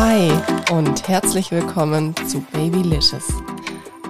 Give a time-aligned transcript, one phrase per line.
[0.00, 0.30] Hi
[0.70, 3.26] und herzlich willkommen zu Babylicious,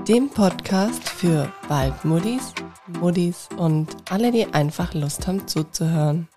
[0.07, 2.53] dem Podcast für Waldmuddis,
[3.01, 6.29] Muddis und alle, die einfach Lust haben zuzuhören.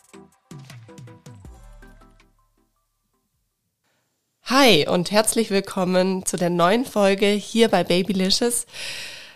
[4.44, 8.66] Hi und herzlich willkommen zu der neuen Folge hier bei Babylicious.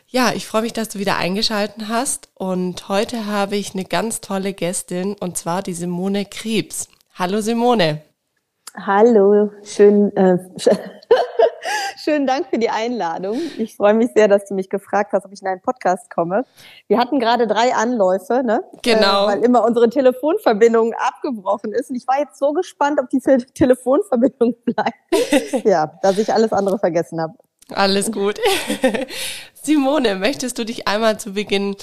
[0.07, 4.21] Ja, ich freue mich, dass du wieder eingeschalten hast und heute habe ich eine ganz
[4.21, 6.87] tolle Gästin und zwar die Simone Krebs.
[7.15, 8.01] Hallo Simone.
[8.77, 10.37] Hallo, schön, äh,
[12.03, 13.39] schönen Dank für die Einladung.
[13.57, 16.45] Ich freue mich sehr, dass du mich gefragt hast, ob ich in einen Podcast komme.
[16.87, 18.63] Wir hatten gerade drei Anläufe, ne?
[18.81, 19.25] Genau.
[19.25, 21.89] Äh, weil immer unsere Telefonverbindung abgebrochen ist.
[21.89, 25.65] Und ich war jetzt so gespannt, ob diese Telefonverbindung bleibt.
[25.65, 27.33] ja, dass ich alles andere vergessen habe.
[27.73, 28.39] Alles gut.
[29.53, 31.75] Simone, möchtest du dich einmal zu Beginn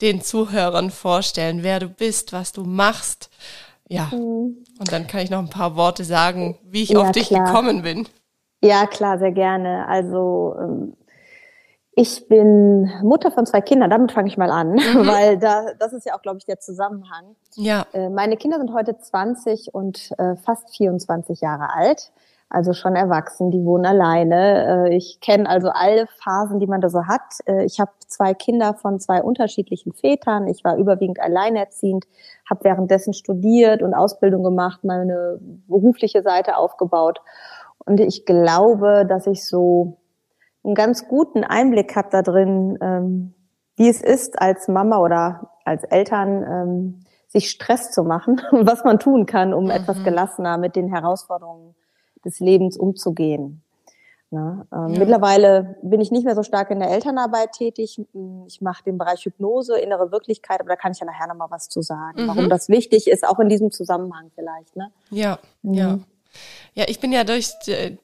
[0.00, 3.30] den Zuhörern vorstellen, wer du bist, was du machst?
[3.88, 4.08] Ja.
[4.12, 4.64] Mhm.
[4.78, 7.46] Und dann kann ich noch ein paar Worte sagen, wie ich ja, auf dich klar.
[7.46, 8.08] gekommen bin.
[8.62, 9.86] Ja, klar, sehr gerne.
[9.88, 10.96] Also ähm,
[11.98, 14.78] ich bin Mutter von zwei Kindern, damit fange ich mal an, mhm.
[15.06, 17.36] weil da, das ist ja auch, glaube ich, der Zusammenhang.
[17.54, 17.86] Ja.
[17.92, 22.12] Äh, meine Kinder sind heute 20 und äh, fast 24 Jahre alt
[22.48, 24.86] also schon erwachsen, die wohnen alleine.
[24.86, 27.40] Äh, ich kenne also alle Phasen, die man da so hat.
[27.64, 30.46] Ich habe zwei Kinder von zwei unterschiedlichen Vätern.
[30.46, 32.04] Ich war überwiegend alleinerziehend,
[32.48, 37.20] habe währenddessen studiert und Ausbildung gemacht, meine berufliche Seite aufgebaut.
[37.84, 39.98] Und ich glaube, dass ich so
[40.64, 43.34] einen ganz guten Einblick habe da drin, ähm,
[43.76, 48.98] wie es ist, als Mama oder als Eltern ähm, sich Stress zu machen, was man
[48.98, 49.70] tun kann, um mhm.
[49.70, 51.74] etwas gelassener mit den Herausforderungen
[52.24, 53.62] des Lebens umzugehen.
[54.30, 54.66] Ne?
[54.72, 54.98] Ähm, ja.
[54.98, 58.00] Mittlerweile bin ich nicht mehr so stark in der Elternarbeit tätig.
[58.46, 61.68] Ich mache den Bereich Hypnose, innere Wirklichkeit, aber da kann ich ja nachher nochmal was
[61.68, 62.28] zu sagen, mhm.
[62.28, 64.74] warum das wichtig ist, auch in diesem Zusammenhang vielleicht.
[64.76, 64.90] Ne?
[65.10, 65.74] Ja, mhm.
[65.74, 65.98] ja.
[66.74, 67.52] Ja, ich bin ja durch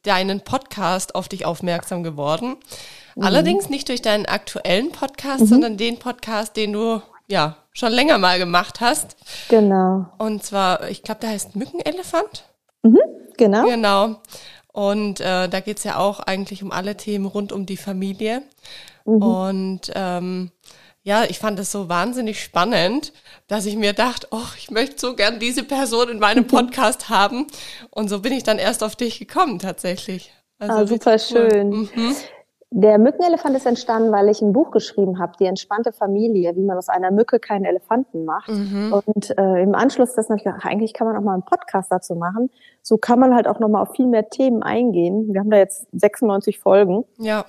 [0.04, 2.56] deinen Podcast auf dich aufmerksam geworden.
[3.14, 3.24] Mhm.
[3.24, 5.46] Allerdings nicht durch deinen aktuellen Podcast, mhm.
[5.46, 9.16] sondern den Podcast, den du ja schon länger mal gemacht hast.
[9.48, 10.06] Genau.
[10.18, 12.44] Und zwar, ich glaube, der heißt Mückenelefant.
[12.82, 12.98] Mhm.
[13.36, 13.64] Genau.
[13.64, 14.16] Genau.
[14.72, 18.42] Und äh, da geht's ja auch eigentlich um alle Themen rund um die Familie.
[19.04, 19.22] Mhm.
[19.22, 20.50] Und ähm,
[21.02, 23.12] ja, ich fand das so wahnsinnig spannend,
[23.48, 27.46] dass ich mir dachte, oh, ich möchte so gern diese Person in meinem Podcast haben.
[27.90, 30.32] Und so bin ich dann erst auf dich gekommen tatsächlich.
[30.58, 31.18] Also ah, super cool.
[31.18, 31.70] schön.
[31.94, 32.16] Mhm.
[32.74, 36.78] Der Mückenelefant ist entstanden, weil ich ein Buch geschrieben habe, die entspannte Familie, wie man
[36.78, 38.48] aus einer Mücke keinen Elefanten macht.
[38.48, 38.94] Mhm.
[39.04, 41.92] Und äh, im Anschluss das habe ich gedacht, eigentlich kann man auch mal einen Podcast
[41.92, 42.48] dazu machen.
[42.80, 45.34] So kann man halt auch noch mal auf viel mehr Themen eingehen.
[45.34, 47.04] Wir haben da jetzt 96 Folgen.
[47.18, 47.44] Ja.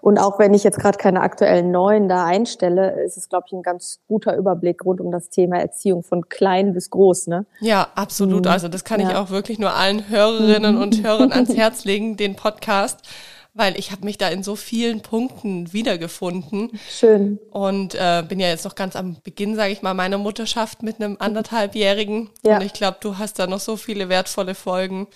[0.00, 3.52] Und auch wenn ich jetzt gerade keine aktuellen neuen da einstelle, ist es, glaube ich,
[3.52, 7.28] ein ganz guter Überblick rund um das Thema Erziehung von klein bis groß.
[7.28, 7.46] Ne?
[7.60, 8.46] Ja, absolut.
[8.46, 8.50] Mhm.
[8.50, 9.10] Also das kann ja.
[9.10, 13.00] ich auch wirklich nur allen Hörerinnen und Hörern ans Herz legen, den Podcast
[13.54, 16.78] weil ich habe mich da in so vielen Punkten wiedergefunden.
[16.90, 17.38] Schön.
[17.50, 21.00] Und äh, bin ja jetzt noch ganz am Beginn, sage ich mal, meiner Mutterschaft mit
[21.00, 22.30] einem anderthalbjährigen.
[22.44, 22.56] Ja.
[22.56, 25.06] Und ich glaube, du hast da noch so viele wertvolle Folgen,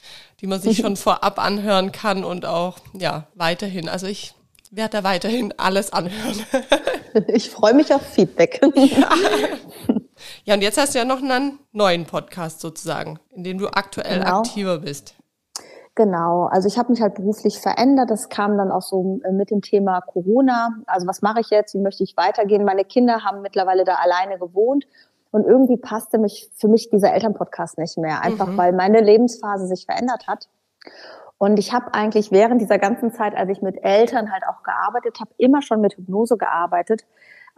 [0.40, 3.88] die man sich schon vorab anhören kann und auch ja weiterhin.
[3.88, 4.34] Also ich
[4.70, 6.40] werde da weiterhin alles anhören.
[7.26, 8.60] ich freue mich auf Feedback.
[8.76, 9.10] ja.
[10.44, 14.20] ja, und jetzt hast du ja noch einen neuen Podcast sozusagen, in dem du aktuell
[14.20, 14.38] genau.
[14.38, 15.14] aktiver bist.
[15.98, 18.08] Genau, also ich habe mich halt beruflich verändert.
[18.08, 20.76] Das kam dann auch so äh, mit dem Thema Corona.
[20.86, 21.74] Also was mache ich jetzt?
[21.74, 22.64] Wie möchte ich weitergehen?
[22.64, 24.86] Meine Kinder haben mittlerweile da alleine gewohnt
[25.32, 28.56] und irgendwie passte mich für mich dieser Elternpodcast nicht mehr, einfach mhm.
[28.56, 30.48] weil meine Lebensphase sich verändert hat.
[31.36, 35.18] Und ich habe eigentlich während dieser ganzen Zeit, als ich mit Eltern halt auch gearbeitet
[35.18, 37.06] habe, immer schon mit Hypnose gearbeitet.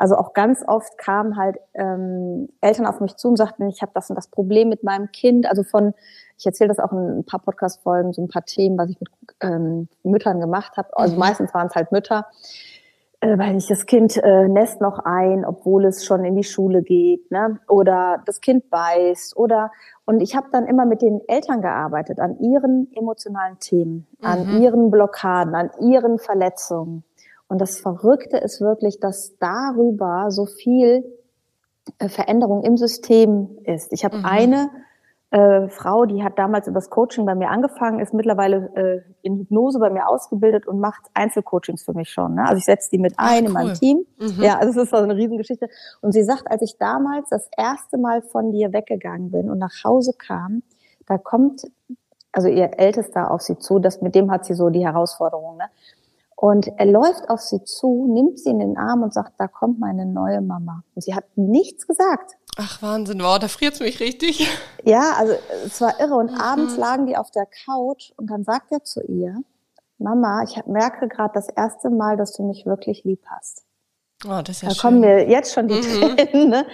[0.00, 3.92] Also auch ganz oft kamen halt ähm, Eltern auf mich zu und sagten, ich habe
[3.94, 5.44] das und das Problem mit meinem Kind.
[5.44, 5.92] Also von
[6.38, 9.10] ich erzähle das auch in ein paar Podcast-Folgen, so ein paar Themen, was ich mit
[9.42, 10.88] ähm, Müttern gemacht habe.
[10.96, 11.18] Also mhm.
[11.18, 12.24] meistens waren es halt Mütter,
[13.20, 16.80] äh, weil nicht das Kind äh, nässt noch ein, obwohl es schon in die Schule
[16.80, 17.60] geht, ne?
[17.68, 19.70] Oder das Kind beißt oder
[20.06, 24.26] und ich habe dann immer mit den Eltern gearbeitet an ihren emotionalen Themen, mhm.
[24.26, 27.04] an ihren Blockaden, an ihren Verletzungen.
[27.50, 31.04] Und das Verrückte ist wirklich, dass darüber so viel
[31.98, 33.92] äh, Veränderung im System ist.
[33.92, 34.24] Ich habe mhm.
[34.24, 34.70] eine
[35.32, 39.36] äh, Frau, die hat damals über das Coaching bei mir angefangen, ist mittlerweile äh, in
[39.36, 42.36] Hypnose bei mir ausgebildet und macht Einzelcoachings für mich schon.
[42.36, 42.42] Ne?
[42.44, 43.52] Also ich setze die mit ein Ach, in cool.
[43.52, 44.06] meinem Team.
[44.20, 44.42] Mhm.
[44.44, 45.68] Ja, also es ist so eine Riesengeschichte.
[46.02, 49.74] Und sie sagt, als ich damals das erste Mal von dir weggegangen bin und nach
[49.82, 50.62] Hause kam,
[51.08, 51.62] da kommt
[52.30, 55.56] also ihr Ältester auf sie zu, das mit dem hat sie so die Herausforderung.
[55.56, 55.64] Ne?
[56.40, 59.78] Und er läuft auf sie zu, nimmt sie in den Arm und sagt, da kommt
[59.78, 60.84] meine neue Mama.
[60.94, 62.38] Und sie hat nichts gesagt.
[62.56, 64.48] Ach Wahnsinn, wow, da friert's mich richtig.
[64.82, 65.34] Ja, also
[65.66, 66.14] es war irre.
[66.14, 66.40] Und mhm.
[66.40, 69.36] abends lagen die auf der Couch und dann sagt er zu ihr,
[69.98, 73.66] Mama, ich merke gerade das erste Mal, dass du mich wirklich lieb hast.
[74.24, 74.80] Oh, das ist ja da schön.
[74.80, 76.16] kommen mir jetzt schon die mhm.
[76.16, 76.48] Tränen.
[76.48, 76.66] Ne?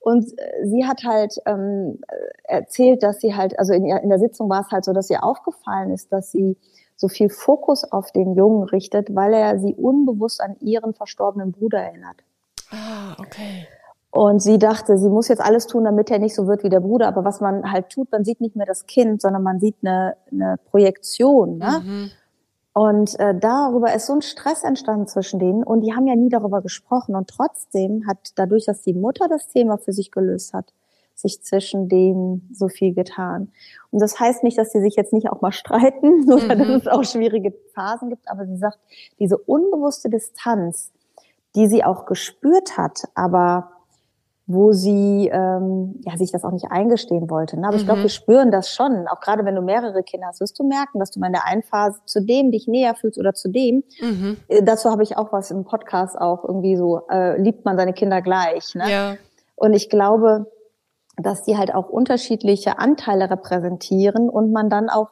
[0.00, 2.02] Und äh, sie hat halt ähm,
[2.44, 5.24] erzählt, dass sie halt, also in, in der Sitzung war es halt so, dass ihr
[5.24, 6.58] aufgefallen ist, dass sie
[6.96, 11.78] so viel Fokus auf den Jungen richtet, weil er sie unbewusst an ihren verstorbenen Bruder
[11.78, 12.16] erinnert.
[12.70, 13.66] Ah, okay.
[14.10, 16.80] Und sie dachte, sie muss jetzt alles tun, damit er nicht so wird wie der
[16.80, 17.06] Bruder.
[17.06, 20.16] Aber was man halt tut, man sieht nicht mehr das Kind, sondern man sieht eine,
[20.32, 21.58] eine Projektion.
[21.58, 21.82] Ne?
[21.84, 22.10] Mhm.
[22.72, 25.64] Und äh, darüber ist so ein Stress entstanden zwischen denen.
[25.64, 27.14] Und die haben ja nie darüber gesprochen.
[27.14, 30.72] Und trotzdem hat dadurch, dass die Mutter das Thema für sich gelöst hat,
[31.16, 33.50] sich zwischen denen so viel getan.
[33.90, 36.58] Und das heißt nicht, dass sie sich jetzt nicht auch mal streiten oder mhm.
[36.58, 38.78] dass es auch schwierige Phasen gibt, aber sie sagt,
[39.18, 40.92] diese unbewusste Distanz,
[41.54, 43.70] die sie auch gespürt hat, aber
[44.48, 47.58] wo sie ähm, ja, sich das auch nicht eingestehen wollte.
[47.58, 47.66] Ne?
[47.66, 47.80] Aber mhm.
[47.80, 49.08] ich glaube, wir spüren das schon.
[49.08, 51.46] Auch gerade wenn du mehrere Kinder hast, wirst du merken, dass du mal in der
[51.46, 53.82] einen Phase zu dem dich näher fühlst oder zu dem.
[54.00, 54.36] Mhm.
[54.46, 57.92] Äh, dazu habe ich auch was im Podcast auch irgendwie so, äh, liebt man seine
[57.92, 58.76] Kinder gleich.
[58.76, 58.88] Ne?
[58.88, 59.14] Ja.
[59.56, 60.46] Und ich glaube,
[61.16, 65.10] dass die halt auch unterschiedliche Anteile repräsentieren und man dann auch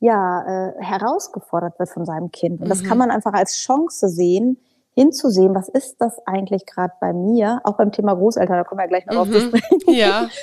[0.00, 2.60] ja äh, herausgefordert wird von seinem Kind.
[2.60, 2.70] Und mhm.
[2.70, 4.58] das kann man einfach als Chance sehen,
[4.94, 8.84] hinzusehen, was ist das eigentlich gerade bei mir, auch beim Thema Großeltern, da kommen wir
[8.84, 9.20] ja gleich noch mhm.
[9.20, 9.80] auf zu sprechen.
[9.86, 10.28] Ja.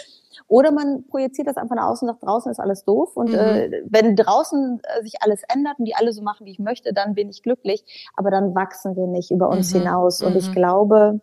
[0.47, 3.15] Oder man projiziert das einfach nach außen und sagt, draußen ist alles doof.
[3.15, 3.35] Und mhm.
[3.35, 6.93] äh, wenn draußen äh, sich alles ändert und die alle so machen, wie ich möchte,
[6.93, 7.83] dann bin ich glücklich.
[8.15, 9.79] Aber dann wachsen wir nicht über uns mhm.
[9.79, 10.21] hinaus.
[10.21, 10.53] Und ich mhm.
[10.53, 11.19] glaube,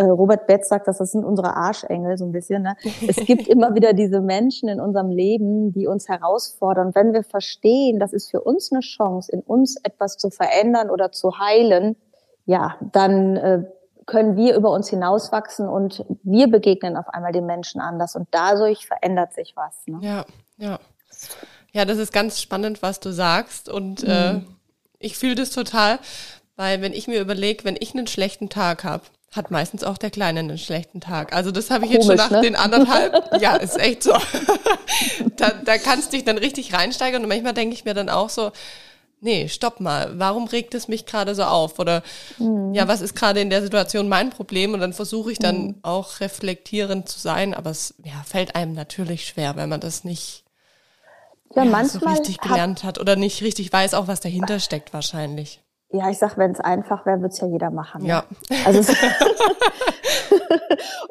[0.00, 2.62] äh, Robert Betz sagt, dass das sind unsere Arschengel so ein bisschen.
[2.62, 2.74] Ne?
[3.06, 6.94] Es gibt immer wieder diese Menschen in unserem Leben, die uns herausfordern.
[6.94, 11.12] Wenn wir verstehen, das ist für uns eine Chance, in uns etwas zu verändern oder
[11.12, 11.96] zu heilen,
[12.46, 13.64] ja, dann äh,
[14.06, 18.86] können wir über uns hinauswachsen und wir begegnen auf einmal den Menschen anders und dadurch
[18.86, 19.86] verändert sich was.
[19.86, 19.98] Ne?
[20.00, 20.24] Ja,
[20.56, 20.78] ja.
[21.72, 24.38] Ja, das ist ganz spannend, was du sagst und äh, mhm.
[24.38, 24.42] äh,
[24.98, 25.98] ich fühle das total,
[26.56, 29.04] weil wenn ich mir überlege, wenn ich einen schlechten Tag habe,
[29.34, 31.32] hat meistens auch der Kleine einen schlechten Tag.
[31.32, 32.40] Also das habe ich Komisch, jetzt schon nach ne?
[32.40, 33.30] den anderthalb.
[33.40, 34.12] ja, ist echt so.
[35.36, 38.28] da, da kannst du dich dann richtig reinsteigern und manchmal denke ich mir dann auch
[38.28, 38.50] so,
[39.20, 41.78] nee, stopp mal, warum regt es mich gerade so auf?
[41.78, 42.02] Oder
[42.38, 42.74] mhm.
[42.74, 44.74] ja, was ist gerade in der Situation mein Problem?
[44.74, 45.74] Und dann versuche ich dann mhm.
[45.82, 50.44] auch reflektierend zu sein, aber es ja, fällt einem natürlich schwer, wenn man das nicht
[51.54, 54.92] ja, ja, so richtig gelernt hat, hat oder nicht richtig weiß, auch was dahinter steckt
[54.92, 55.60] wahrscheinlich.
[55.92, 58.02] Ja, ich sag, wenn es einfach wäre, würde es ja jeder machen.
[58.02, 58.08] Ne?
[58.08, 58.24] Ja.
[58.64, 58.80] Also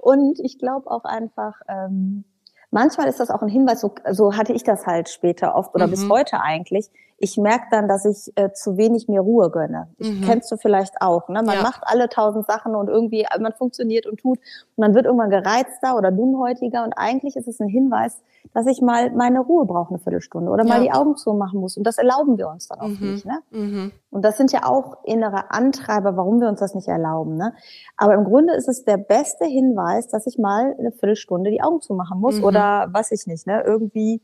[0.02, 2.24] und ich glaube auch einfach, ähm,
[2.72, 5.88] manchmal ist das auch ein Hinweis, so, so hatte ich das halt später oft oder
[5.88, 5.92] mhm.
[5.92, 9.90] bis heute eigentlich ich merke dann, dass ich äh, zu wenig mir Ruhe gönne.
[9.98, 10.22] Ich, mhm.
[10.22, 11.28] Kennst du vielleicht auch.
[11.28, 11.44] Ne?
[11.44, 11.62] Man ja.
[11.62, 14.40] macht alle tausend Sachen und irgendwie, äh, man funktioniert und tut.
[14.40, 16.84] Und man wird irgendwann gereizter oder dünnhäutiger.
[16.84, 18.22] Und eigentlich ist es ein Hinweis,
[18.54, 20.50] dass ich mal meine Ruhe brauche, eine Viertelstunde.
[20.50, 20.70] Oder ja.
[20.70, 21.78] mal die Augen zumachen muss.
[21.78, 23.12] Und das erlauben wir uns dann auch mhm.
[23.12, 23.26] nicht.
[23.26, 23.40] Ne?
[23.52, 23.92] Mhm.
[24.12, 27.36] Und das sind ja auch innere Antreiber, warum wir uns das nicht erlauben.
[27.36, 27.54] Ne?
[27.98, 31.82] Aber im Grunde ist es der beste Hinweis, dass ich mal eine Viertelstunde die Augen
[31.82, 32.38] zumachen muss.
[32.38, 32.46] Mhm.
[32.46, 33.64] Oder was ich nicht, ne?
[33.66, 34.22] Irgendwie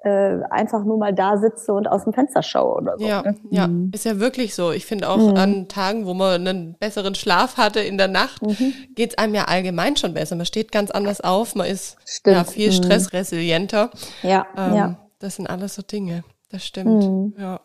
[0.00, 3.06] äh, einfach nur mal da sitze und aus dem Fenster schaue oder so.
[3.06, 3.36] Ja, ne?
[3.50, 3.90] ja, mhm.
[3.92, 4.70] ist ja wirklich so.
[4.70, 5.36] Ich finde auch mhm.
[5.36, 8.74] an Tagen, wo man einen besseren Schlaf hatte in der Nacht, mhm.
[8.94, 10.36] geht es einem ja allgemein schon besser.
[10.36, 12.74] Man steht ganz anders auf, man ist ja, viel mhm.
[12.74, 13.90] stressresilienter.
[14.22, 14.96] Ja, ähm, ja.
[15.18, 16.22] Das sind alles so Dinge.
[16.50, 17.04] Das stimmt.
[17.04, 17.34] Mhm.
[17.36, 17.60] Ja.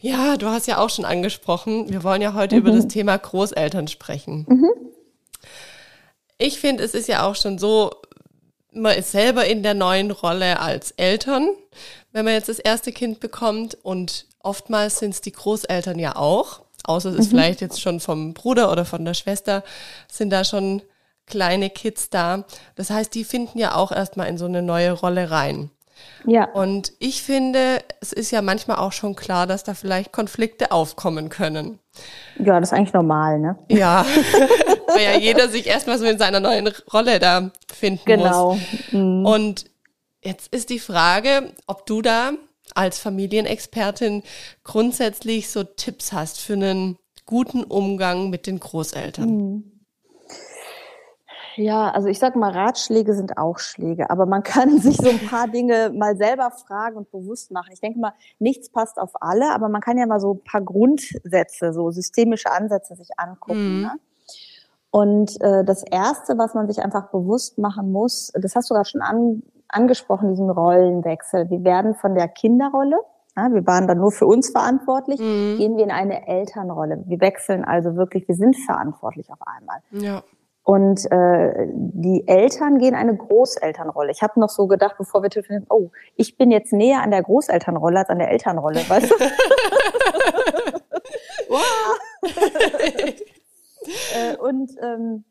[0.00, 3.86] Ja, du hast ja auch schon angesprochen, wir wollen ja heute über das Thema Großeltern
[3.86, 4.46] sprechen.
[6.38, 7.92] Ich finde, es ist ja auch schon so,
[8.72, 11.50] man ist selber in der neuen Rolle als Eltern,
[12.12, 13.76] wenn man jetzt das erste Kind bekommt.
[13.82, 16.62] Und oftmals sind es die Großeltern ja auch.
[16.84, 17.30] Außer es ist mhm.
[17.30, 19.62] vielleicht jetzt schon vom Bruder oder von der Schwester,
[20.10, 20.82] sind da schon
[21.26, 22.44] kleine Kids da.
[22.74, 25.70] Das heißt, die finden ja auch erstmal in so eine neue Rolle rein.
[26.26, 26.50] Ja.
[26.52, 31.28] Und ich finde, es ist ja manchmal auch schon klar, dass da vielleicht Konflikte aufkommen
[31.28, 31.78] können.
[32.38, 33.58] Ja, das ist eigentlich normal, ne?
[33.68, 34.04] Ja,
[34.86, 38.54] weil ja jeder sich erstmal so in seiner neuen Rolle da finden genau.
[38.54, 38.62] muss.
[38.90, 39.04] Genau.
[39.04, 39.26] Mhm.
[39.26, 39.64] Und
[40.22, 42.32] jetzt ist die Frage, ob du da
[42.74, 44.22] als Familienexpertin
[44.64, 49.28] grundsätzlich so Tipps hast für einen guten Umgang mit den Großeltern.
[49.28, 49.71] Mhm.
[51.56, 55.26] Ja, also ich sag mal, Ratschläge sind auch Schläge, aber man kann sich so ein
[55.26, 57.70] paar Dinge mal selber fragen und bewusst machen.
[57.72, 60.62] Ich denke mal, nichts passt auf alle, aber man kann ja mal so ein paar
[60.62, 63.76] Grundsätze, so systemische Ansätze sich angucken.
[63.76, 63.82] Mhm.
[63.82, 63.92] Ne?
[64.90, 68.88] Und äh, das Erste, was man sich einfach bewusst machen muss, das hast du gerade
[68.88, 71.48] schon an, angesprochen, diesen Rollenwechsel.
[71.48, 72.98] Wir werden von der Kinderrolle
[73.36, 75.56] ja, wir waren dann nur für uns verantwortlich, mhm.
[75.56, 77.02] gehen wir in eine Elternrolle.
[77.06, 79.78] Wir wechseln also wirklich, wir sind verantwortlich auf einmal.
[79.90, 80.22] Ja.
[80.64, 84.12] Und äh, die Eltern gehen eine Großelternrolle.
[84.12, 87.22] Ich habe noch so gedacht, bevor wir telefonieren, oh, ich bin jetzt näher an der
[87.22, 89.14] Großelternrolle als an der Elternrolle, weißt du?
[91.48, 91.98] wow.
[94.14, 95.24] äh, und ähm,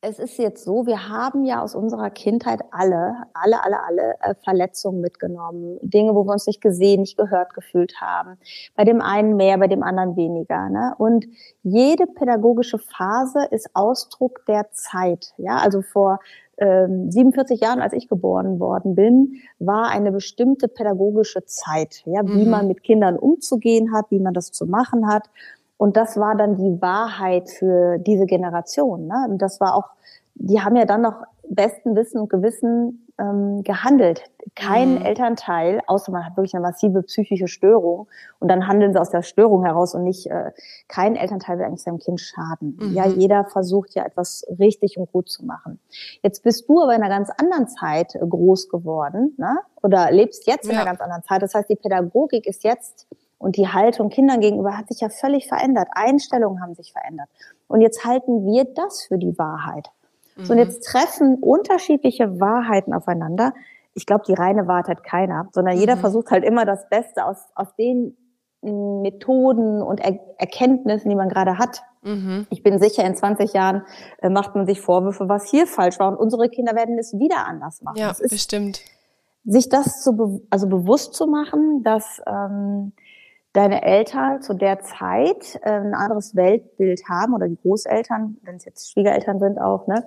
[0.00, 4.34] es ist jetzt so, wir haben ja aus unserer Kindheit alle, alle, alle, alle äh,
[4.44, 5.78] Verletzungen mitgenommen.
[5.82, 8.38] Dinge, wo wir uns nicht gesehen, nicht gehört gefühlt haben.
[8.76, 10.68] Bei dem einen mehr, bei dem anderen weniger.
[10.68, 10.94] Ne?
[10.98, 11.26] Und
[11.64, 15.34] jede pädagogische Phase ist Ausdruck der Zeit.
[15.36, 16.20] Ja, also vor
[16.58, 22.02] ähm, 47 Jahren, als ich geboren worden bin, war eine bestimmte pädagogische Zeit.
[22.06, 22.50] Ja, wie mhm.
[22.50, 25.28] man mit Kindern umzugehen hat, wie man das zu machen hat.
[25.78, 29.06] Und das war dann die Wahrheit für diese Generation.
[29.06, 29.26] Ne?
[29.30, 29.90] Und das war auch,
[30.34, 34.24] die haben ja dann noch besten Wissen und Gewissen ähm, gehandelt.
[34.54, 35.02] Kein mhm.
[35.02, 38.08] Elternteil, außer man hat wirklich eine massive psychische Störung
[38.38, 40.52] und dann handeln sie aus der Störung heraus und nicht, äh,
[40.88, 42.78] kein Elternteil will eigentlich seinem Kind schaden.
[42.80, 42.94] Mhm.
[42.94, 45.80] Ja, jeder versucht ja etwas richtig und gut zu machen.
[46.22, 49.58] Jetzt bist du aber in einer ganz anderen Zeit groß geworden, ne?
[49.82, 50.72] oder lebst jetzt ja.
[50.72, 51.42] in einer ganz anderen Zeit.
[51.42, 53.06] Das heißt, die Pädagogik ist jetzt
[53.38, 55.88] und die Haltung Kindern gegenüber hat sich ja völlig verändert.
[55.92, 57.28] Einstellungen haben sich verändert.
[57.68, 59.88] Und jetzt halten wir das für die Wahrheit.
[60.36, 60.44] Mhm.
[60.44, 63.54] So, und jetzt treffen unterschiedliche Wahrheiten aufeinander.
[63.94, 65.80] Ich glaube, die reine Wahrheit hat keiner, sondern mhm.
[65.80, 68.16] jeder versucht halt immer das Beste aus, aus den
[68.62, 71.82] mm, Methoden und er Erkenntnissen, die man gerade hat.
[72.02, 72.46] Mhm.
[72.50, 73.82] Ich bin sicher, in 20 Jahren
[74.20, 76.08] äh, macht man sich Vorwürfe, was hier falsch war.
[76.08, 77.98] Und unsere Kinder werden es wieder anders machen.
[77.98, 78.80] Ja, bestimmt.
[79.44, 82.92] Sich das zu be also bewusst zu machen, dass ähm,
[83.58, 88.64] deine Eltern zu der Zeit äh, ein anderes Weltbild haben oder die Großeltern, wenn es
[88.64, 90.04] jetzt Schwiegereltern sind auch, ne?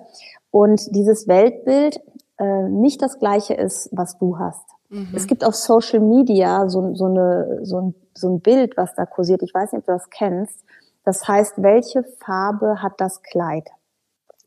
[0.50, 2.00] Und dieses Weltbild
[2.38, 4.64] äh, nicht das gleiche ist, was du hast.
[4.88, 5.08] Mhm.
[5.14, 9.04] Es gibt auf Social Media so, so, eine, so, ein, so ein Bild, was da
[9.04, 9.42] kursiert.
[9.42, 10.64] Ich weiß nicht, ob du das kennst.
[11.04, 13.68] Das heißt, welche Farbe hat das Kleid?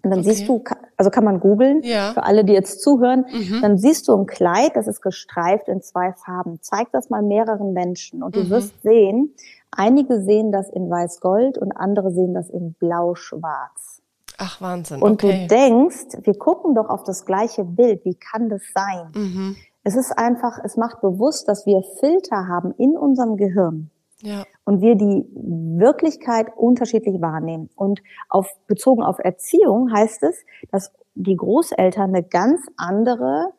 [0.02, 0.34] Und dann okay.
[0.34, 0.64] siehst du,
[0.98, 2.14] also kann man googeln, ja.
[2.14, 3.62] für alle, die jetzt zuhören, mhm.
[3.62, 6.60] dann siehst du ein Kleid, das ist gestreift in zwei Farben.
[6.62, 8.50] Zeig das mal mehreren Menschen und du mhm.
[8.50, 9.34] wirst sehen,
[9.72, 14.02] einige sehen das in weiß-gold und andere sehen das in blau-schwarz.
[14.38, 15.02] Ach, Wahnsinn.
[15.02, 15.48] Und okay.
[15.48, 19.12] du denkst, wir gucken doch auf das gleiche Bild, wie kann das sein?
[19.16, 19.56] Mhm.
[19.84, 23.92] Es ist einfach, es macht bewusst, dass wir Filter haben in unserem Gehirn
[24.22, 24.46] ja.
[24.64, 27.70] Und wir die Wirklichkeit unterschiedlich wahrnehmen.
[27.76, 33.54] Und auf, bezogen auf Erziehung heißt es, dass die Großeltern eine ganz andere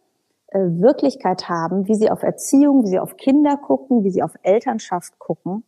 [0.49, 4.35] äh, Wirklichkeit haben, wie sie auf Erziehung, wie sie auf Kinder gucken, wie sie auf
[4.43, 5.65] Elternschaft gucken,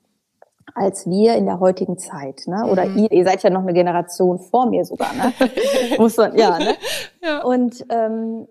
[0.74, 2.42] als wir in der heutigen Zeit.
[2.46, 2.66] Ne?
[2.70, 2.98] Oder mhm.
[2.98, 5.12] ihr, ihr seid ja noch eine Generation vor mir sogar.
[5.14, 5.32] Ne?
[5.98, 6.74] Muss man, ja, ne?
[7.22, 7.42] ja.
[7.42, 8.48] Und ähm,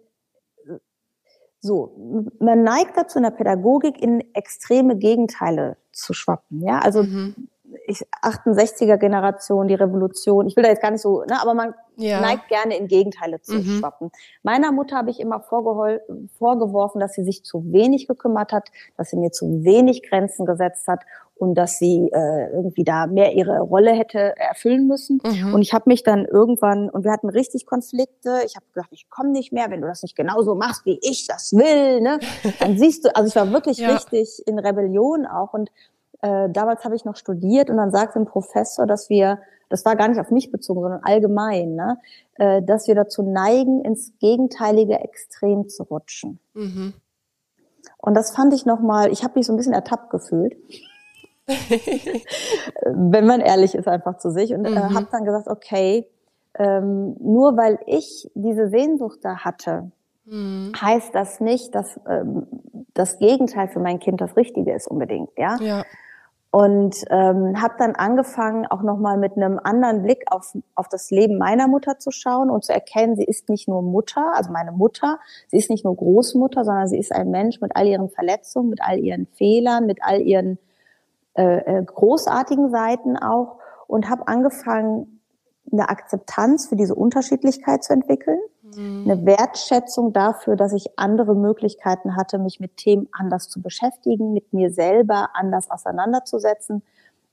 [1.67, 6.61] so, man neigt dazu in der Pädagogik in extreme Gegenteile zu schwappen.
[6.61, 7.35] Ja, also mhm.
[7.85, 10.47] ich, 68er Generation, die Revolution.
[10.47, 12.21] Ich will da jetzt gar nicht so, ne, aber man ja.
[12.21, 13.79] neigt gerne in Gegenteile zu mhm.
[13.79, 14.11] schwappen.
[14.43, 19.17] Meiner Mutter habe ich immer vorgeworfen, dass sie sich zu wenig gekümmert hat, dass sie
[19.17, 21.01] mir zu wenig Grenzen gesetzt hat
[21.39, 25.21] und dass sie äh, irgendwie da mehr ihre Rolle hätte erfüllen müssen.
[25.23, 25.53] Mhm.
[25.53, 29.09] Und ich habe mich dann irgendwann, und wir hatten richtig Konflikte, ich habe gedacht, ich
[29.09, 32.01] komme nicht mehr, wenn du das nicht genauso machst, wie ich das will.
[32.01, 32.19] Ne?
[32.59, 33.93] Dann siehst du, also ich war wirklich ja.
[33.93, 35.53] richtig in Rebellion auch.
[35.53, 35.69] Und
[36.27, 39.95] äh, damals habe ich noch studiert und dann sagte ein Professor, dass wir, das war
[39.95, 41.97] gar nicht auf mich bezogen, sondern allgemein, ne,
[42.35, 46.39] äh, dass wir dazu neigen, ins gegenteilige Extrem zu rutschen.
[46.53, 46.93] Mhm.
[47.97, 50.55] Und das fand ich nochmal, ich habe mich so ein bisschen ertappt gefühlt.
[52.83, 54.93] wenn man ehrlich ist einfach zu sich und äh, mhm.
[54.93, 56.05] habe dann gesagt, okay,
[56.55, 59.91] ähm, nur weil ich diese Sehnsucht da hatte,
[60.25, 60.73] mhm.
[60.79, 62.47] heißt das nicht, dass ähm,
[62.93, 65.55] das Gegenteil für mein Kind das Richtige ist unbedingt, ja.
[65.61, 65.85] ja.
[66.57, 71.37] Und ähm, habe dann angefangen, auch nochmal mit einem anderen Blick auf, auf das Leben
[71.37, 75.19] meiner Mutter zu schauen und zu erkennen, sie ist nicht nur Mutter, also meine Mutter,
[75.49, 78.79] sie ist nicht nur Großmutter, sondern sie ist ein Mensch mit all ihren Verletzungen, mit
[78.81, 80.57] all ihren Fehlern, mit all ihren
[81.35, 85.21] äh, äh, großartigen Seiten auch und habe angefangen,
[85.71, 88.39] eine Akzeptanz für diese Unterschiedlichkeit zu entwickeln.
[88.75, 94.53] Eine Wertschätzung dafür, dass ich andere Möglichkeiten hatte, mich mit Themen anders zu beschäftigen, mit
[94.53, 96.83] mir selber anders auseinanderzusetzen.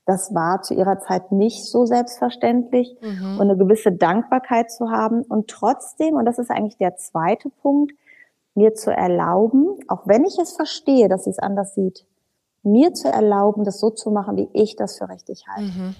[0.05, 3.39] Das war zu ihrer Zeit nicht so selbstverständlich mhm.
[3.39, 7.93] und eine gewisse Dankbarkeit zu haben und trotzdem, und das ist eigentlich der zweite Punkt,
[8.53, 12.05] mir zu erlauben, auch wenn ich es verstehe, dass sie es anders sieht,
[12.63, 15.71] mir zu erlauben, das so zu machen, wie ich das für richtig halte.
[15.71, 15.95] Mhm.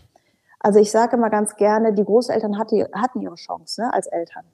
[0.60, 4.46] Also ich sage immer ganz gerne, die Großeltern hatte, hatten ihre Chance ne, als Eltern.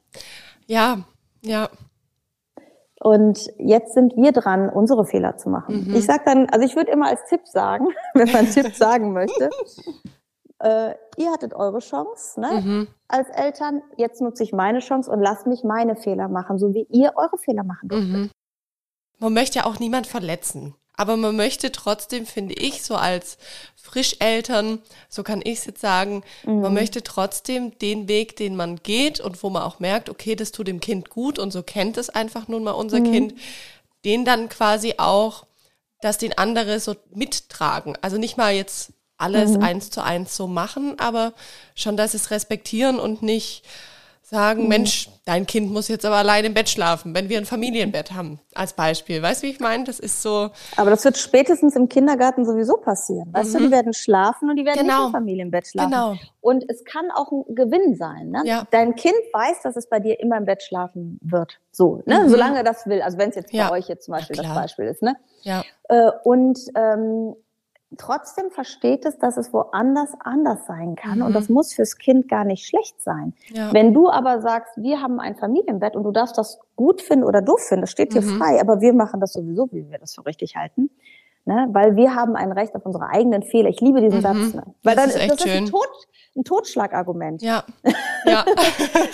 [0.71, 0.99] Ja,
[1.43, 1.69] ja.
[3.01, 5.87] Und jetzt sind wir dran, unsere Fehler zu machen.
[5.87, 5.95] Mhm.
[5.95, 9.49] Ich sage dann, also ich würde immer als Tipp sagen, wenn man Tipp sagen möchte,
[10.59, 12.61] äh, ihr hattet eure Chance ne?
[12.61, 12.87] Mhm.
[13.09, 16.87] als Eltern, jetzt nutze ich meine Chance und lasst mich meine Fehler machen, so wie
[16.89, 18.07] ihr eure Fehler machen dürft.
[18.07, 18.29] Mhm.
[19.19, 20.75] Man möchte ja auch niemand verletzen.
[20.93, 23.37] Aber man möchte trotzdem, finde ich, so als
[23.75, 24.79] Frischeltern,
[25.09, 26.61] so kann ich es jetzt sagen, mhm.
[26.61, 30.51] man möchte trotzdem den Weg, den man geht und wo man auch merkt, okay, das
[30.51, 33.11] tut dem Kind gut und so kennt es einfach nun mal unser mhm.
[33.11, 33.33] Kind,
[34.05, 35.45] den dann quasi auch,
[36.01, 37.97] dass den andere so mittragen.
[38.01, 39.63] Also nicht mal jetzt alles mhm.
[39.63, 41.33] eins zu eins so machen, aber
[41.75, 43.63] schon, dass es respektieren und nicht
[44.31, 44.69] sagen, mhm.
[44.69, 48.39] Mensch, dein Kind muss jetzt aber allein im Bett schlafen, wenn wir ein Familienbett haben,
[48.55, 49.21] als Beispiel.
[49.21, 49.83] Weißt du, wie ich meine?
[49.83, 50.49] Das ist so.
[50.77, 53.27] Aber das wird spätestens im Kindergarten sowieso passieren.
[53.33, 53.57] Weißt mhm.
[53.57, 54.99] du, die werden schlafen und die werden genau.
[54.99, 55.91] nicht im Familienbett schlafen.
[55.91, 56.15] Genau.
[56.39, 58.29] Und es kann auch ein Gewinn sein.
[58.29, 58.41] Ne?
[58.45, 58.65] Ja.
[58.71, 61.59] Dein Kind weiß, dass es bei dir immer im Bett schlafen wird.
[61.71, 62.21] So, ne?
[62.21, 62.29] Mhm.
[62.29, 63.01] solange das will.
[63.01, 63.71] Also wenn es jetzt bei ja.
[63.71, 65.03] euch jetzt zum Beispiel ja, das Beispiel ist.
[65.03, 65.17] Ne?
[65.41, 65.63] Ja.
[65.89, 67.35] Äh, und ähm,
[67.97, 71.19] trotzdem versteht es, dass es woanders anders sein kann.
[71.19, 71.25] Mhm.
[71.25, 73.33] Und das muss fürs Kind gar nicht schlecht sein.
[73.49, 73.73] Ja.
[73.73, 77.41] Wenn du aber sagst, wir haben ein Familienbett und du darfst das gut finden oder
[77.41, 78.37] doof finden, das steht dir mhm.
[78.37, 80.89] frei, aber wir machen das sowieso, wie wir das für richtig halten.
[81.43, 81.67] Ne?
[81.71, 83.69] Weil wir haben ein Recht auf unsere eigenen Fehler.
[83.69, 84.21] Ich liebe diesen mhm.
[84.21, 84.53] Satz.
[84.53, 84.63] Ne?
[84.83, 85.89] Weil das dann ist, echt das ist ein, Tod,
[86.37, 87.41] ein Totschlagargument.
[87.41, 87.63] Ja.
[88.25, 88.45] ja.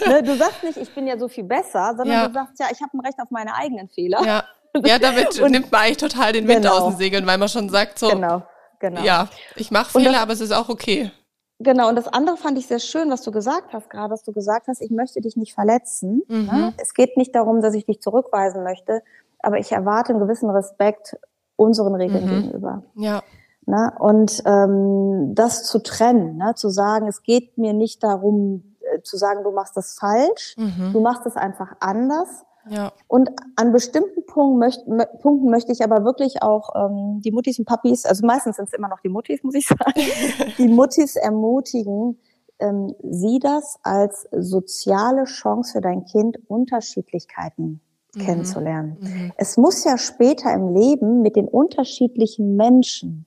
[0.07, 0.23] ne?
[0.23, 2.27] Du sagst nicht, ich bin ja so viel besser, sondern ja.
[2.27, 4.23] du sagst, ja, ich habe ein Recht auf meine eigenen Fehler.
[4.23, 4.43] Ja.
[4.85, 6.77] Ja, damit und, nimmt man eigentlich total den Wind genau.
[6.77, 8.43] aus den Segeln, weil man schon sagt, so, genau
[8.79, 9.01] genau.
[9.01, 11.11] Ja, ich mache Fehler, das, aber es ist auch okay.
[11.59, 14.31] Genau, und das andere fand ich sehr schön, was du gesagt hast, gerade, dass du
[14.31, 16.21] gesagt hast, ich möchte dich nicht verletzen.
[16.27, 16.45] Mhm.
[16.45, 16.73] Ne?
[16.77, 19.01] Es geht nicht darum, dass ich dich zurückweisen möchte,
[19.39, 21.17] aber ich erwarte einen gewissen Respekt
[21.55, 22.29] unseren Regeln mhm.
[22.29, 22.83] gegenüber.
[22.95, 23.23] Ja.
[23.65, 23.91] Ne?
[23.97, 26.53] Und ähm, das zu trennen, ne?
[26.55, 30.93] zu sagen, es geht mir nicht darum, äh, zu sagen, du machst das falsch, mhm.
[30.93, 32.91] du machst es einfach anders, ja.
[33.07, 34.85] Und an bestimmten Punkten, möcht,
[35.21, 38.73] Punkten möchte ich aber wirklich auch ähm, die Muttis und Papis, also meistens sind es
[38.73, 39.93] immer noch die Muttis, muss ich sagen,
[40.57, 42.19] die Muttis ermutigen,
[42.59, 47.81] ähm, sieh das als soziale Chance für dein Kind, Unterschiedlichkeiten
[48.15, 48.19] mhm.
[48.19, 48.97] kennenzulernen.
[48.99, 49.33] Mhm.
[49.37, 53.25] Es muss ja später im Leben mit den unterschiedlichen Menschen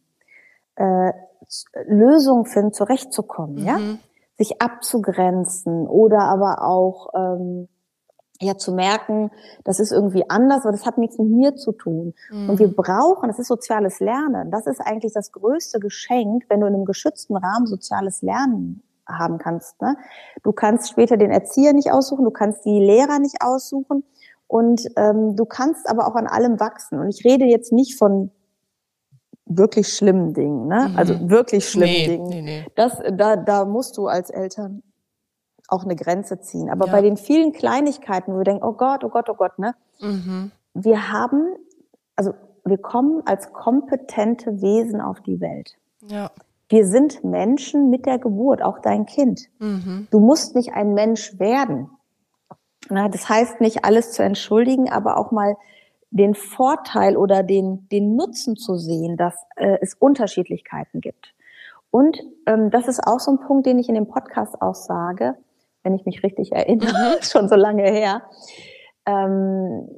[0.76, 1.12] äh,
[1.86, 3.66] Lösungen finden, zurechtzukommen, mhm.
[3.66, 3.78] ja,
[4.38, 7.68] sich abzugrenzen oder aber auch ähm,
[8.40, 9.30] ja zu merken,
[9.64, 12.14] das ist irgendwie anders, aber das hat nichts mit mir zu tun.
[12.30, 12.50] Mhm.
[12.50, 14.50] Und wir brauchen, das ist soziales Lernen.
[14.50, 19.38] Das ist eigentlich das größte Geschenk, wenn du in einem geschützten Rahmen soziales Lernen haben
[19.38, 19.80] kannst.
[19.82, 19.96] Ne?
[20.42, 24.04] Du kannst später den Erzieher nicht aussuchen, du kannst die Lehrer nicht aussuchen
[24.46, 26.98] und ähm, du kannst aber auch an allem wachsen.
[26.98, 28.30] Und ich rede jetzt nicht von
[29.44, 30.88] wirklich schlimmen Dingen, ne?
[30.90, 30.96] Mhm.
[30.96, 32.28] also wirklich schlimmen nee, Dingen.
[32.28, 32.66] Nee, nee.
[32.76, 34.82] Das, da, da musst du als Eltern
[35.70, 36.70] auch eine Grenze ziehen.
[36.70, 36.92] Aber ja.
[36.92, 39.74] bei den vielen Kleinigkeiten, wo wir denken, oh Gott, oh Gott, oh Gott, ne?
[40.00, 40.50] Mhm.
[40.74, 41.56] Wir haben,
[42.16, 45.76] also wir kommen als kompetente Wesen auf die Welt.
[46.06, 46.30] Ja.
[46.68, 49.48] Wir sind Menschen mit der Geburt, auch dein Kind.
[49.58, 50.06] Mhm.
[50.10, 51.90] Du musst nicht ein Mensch werden.
[52.88, 55.56] Na, das heißt nicht alles zu entschuldigen, aber auch mal
[56.10, 61.34] den Vorteil oder den, den Nutzen zu sehen, dass äh, es Unterschiedlichkeiten gibt.
[61.90, 65.36] Und ähm, das ist auch so ein Punkt, den ich in dem Podcast auch sage
[65.82, 67.22] wenn ich mich richtig erinnere, mhm.
[67.22, 68.22] schon so lange her.
[69.06, 69.88] Ähm,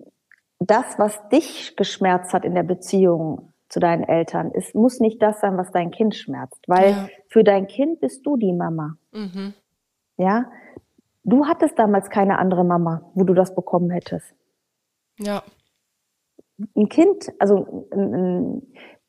[0.59, 5.40] das, was dich geschmerzt hat in der Beziehung zu deinen Eltern, es muss nicht das
[5.40, 7.09] sein, was dein Kind schmerzt, weil ja.
[7.29, 8.97] für dein Kind bist du die Mama.
[9.12, 9.55] Mhm.
[10.18, 10.51] Ja,
[11.25, 14.35] du hattest damals keine andere Mama, wo du das bekommen hättest.
[15.18, 15.42] Ja.
[16.77, 18.62] Ein Kind, also ein, ein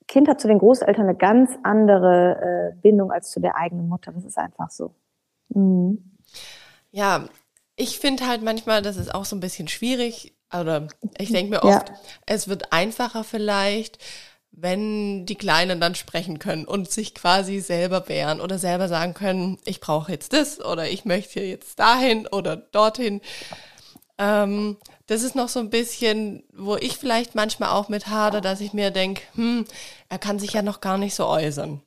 [0.08, 4.12] Kind hat zu den Großeltern eine ganz andere äh, Bindung als zu der eigenen Mutter.
[4.12, 4.96] Das ist einfach so.
[5.50, 6.14] Mhm.
[6.94, 7.28] Ja,
[7.76, 10.36] ich finde halt manchmal, das ist auch so ein bisschen schwierig.
[10.54, 11.96] Oder ich denke mir oft, ja.
[12.28, 13.98] es wird einfacher vielleicht,
[14.52, 19.58] wenn die Kleinen dann sprechen können und sich quasi selber wehren oder selber sagen können,
[19.66, 23.22] ich brauche jetzt das oder ich möchte jetzt dahin oder dorthin.
[24.20, 24.78] Ähm,
[25.08, 28.74] das ist noch so ein bisschen, wo ich vielleicht manchmal auch mit hade, dass ich
[28.74, 29.66] mir denke, hm,
[30.10, 31.82] er kann sich ja noch gar nicht so äußern.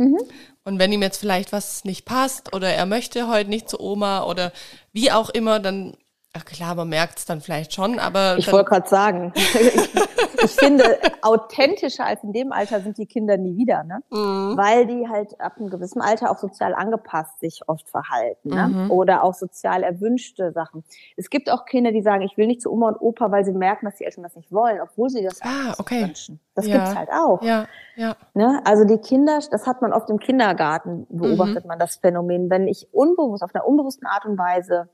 [0.00, 0.18] Mhm.
[0.64, 4.24] Und wenn ihm jetzt vielleicht was nicht passt oder er möchte heute nicht zu Oma
[4.24, 4.50] oder
[4.92, 5.94] wie auch immer, dann
[6.32, 8.36] Ach klar, man merkt es dann vielleicht schon, aber.
[8.38, 9.54] Ich wollte gerade sagen, ich,
[10.44, 10.84] ich, finde,
[11.22, 14.00] authentischer als in dem Alter sind die Kinder nie wieder, ne?
[14.10, 14.56] Mhm.
[14.56, 18.68] Weil die halt ab einem gewissen Alter auch sozial angepasst sich oft verhalten, ne?
[18.68, 18.90] Mhm.
[18.92, 20.84] Oder auch sozial erwünschte Sachen.
[21.16, 23.52] Es gibt auch Kinder, die sagen, ich will nicht zu Oma und Opa, weil sie
[23.52, 26.04] merken, dass die Eltern das nicht wollen, obwohl sie das ah, okay.
[26.04, 26.38] wünschen.
[26.54, 26.76] Das ja.
[26.76, 27.42] gibt's halt auch.
[27.42, 27.66] Ja,
[27.96, 28.14] ja.
[28.34, 28.62] Ne?
[28.64, 31.68] Also die Kinder, das hat man oft im Kindergarten, beobachtet mhm.
[31.68, 32.50] man das Phänomen.
[32.50, 34.88] Wenn ich unbewusst, auf einer unbewussten Art und Weise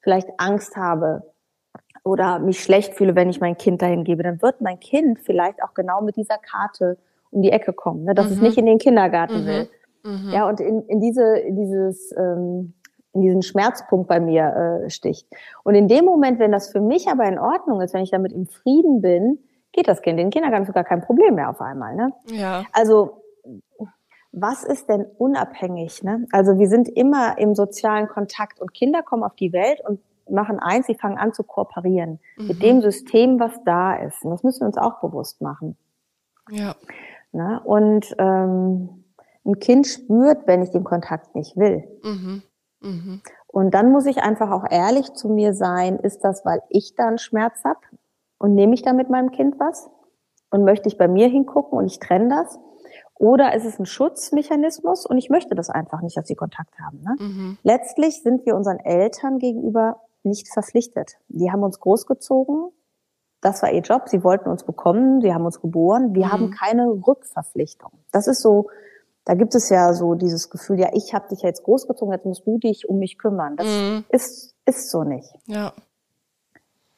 [0.00, 1.22] vielleicht Angst habe,
[2.04, 5.62] oder mich schlecht fühle, wenn ich mein Kind dahin gebe, dann wird mein Kind vielleicht
[5.62, 6.98] auch genau mit dieser Karte
[7.30, 8.14] um die Ecke kommen, ne?
[8.14, 8.32] dass mhm.
[8.32, 9.46] es nicht in den Kindergarten mhm.
[9.46, 9.68] will.
[10.02, 10.30] Mhm.
[10.32, 12.74] Ja, und in, in diese, in dieses, ähm,
[13.12, 15.26] in diesen Schmerzpunkt bei mir äh, sticht.
[15.62, 18.32] Und in dem Moment, wenn das für mich aber in Ordnung ist, wenn ich damit
[18.32, 19.38] im Frieden bin,
[19.72, 21.94] geht das Kind in den Kindergarten sogar kein Problem mehr auf einmal.
[21.94, 22.12] Ne?
[22.32, 22.64] Ja.
[22.72, 23.19] Also
[24.32, 26.02] was ist denn unabhängig?
[26.02, 26.26] Ne?
[26.32, 30.60] Also wir sind immer im sozialen Kontakt und Kinder kommen auf die Welt und machen
[30.60, 32.46] eins, sie fangen an zu kooperieren mhm.
[32.46, 34.24] mit dem System, was da ist.
[34.24, 35.76] Und das müssen wir uns auch bewusst machen.
[36.50, 36.76] Ja.
[37.32, 37.60] Ne?
[37.64, 39.04] Und ähm,
[39.44, 41.84] ein Kind spürt, wenn ich den Kontakt nicht will.
[42.02, 42.42] Mhm.
[42.80, 43.22] Mhm.
[43.46, 47.08] Und dann muss ich einfach auch ehrlich zu mir sein, ist das, weil ich da
[47.08, 47.80] einen Schmerz habe
[48.38, 49.90] und nehme ich da mit meinem Kind was?
[50.52, 52.58] Und möchte ich bei mir hingucken und ich trenne das?
[53.20, 57.02] Oder ist es ein Schutzmechanismus und ich möchte das einfach nicht, dass sie Kontakt haben.
[57.02, 57.16] Ne?
[57.18, 57.58] Mhm.
[57.62, 61.18] Letztlich sind wir unseren Eltern gegenüber nicht verpflichtet.
[61.28, 62.70] Die haben uns großgezogen.
[63.42, 64.08] Das war ihr Job.
[64.08, 65.20] Sie wollten uns bekommen.
[65.20, 66.14] Sie haben uns geboren.
[66.14, 66.32] Wir mhm.
[66.32, 67.90] haben keine Rückverpflichtung.
[68.10, 68.70] Das ist so,
[69.26, 72.46] da gibt es ja so dieses Gefühl, ja, ich habe dich jetzt großgezogen, jetzt musst
[72.46, 73.56] du dich um mich kümmern.
[73.58, 74.04] Das mhm.
[74.08, 75.30] ist, ist so nicht.
[75.44, 75.74] Ja.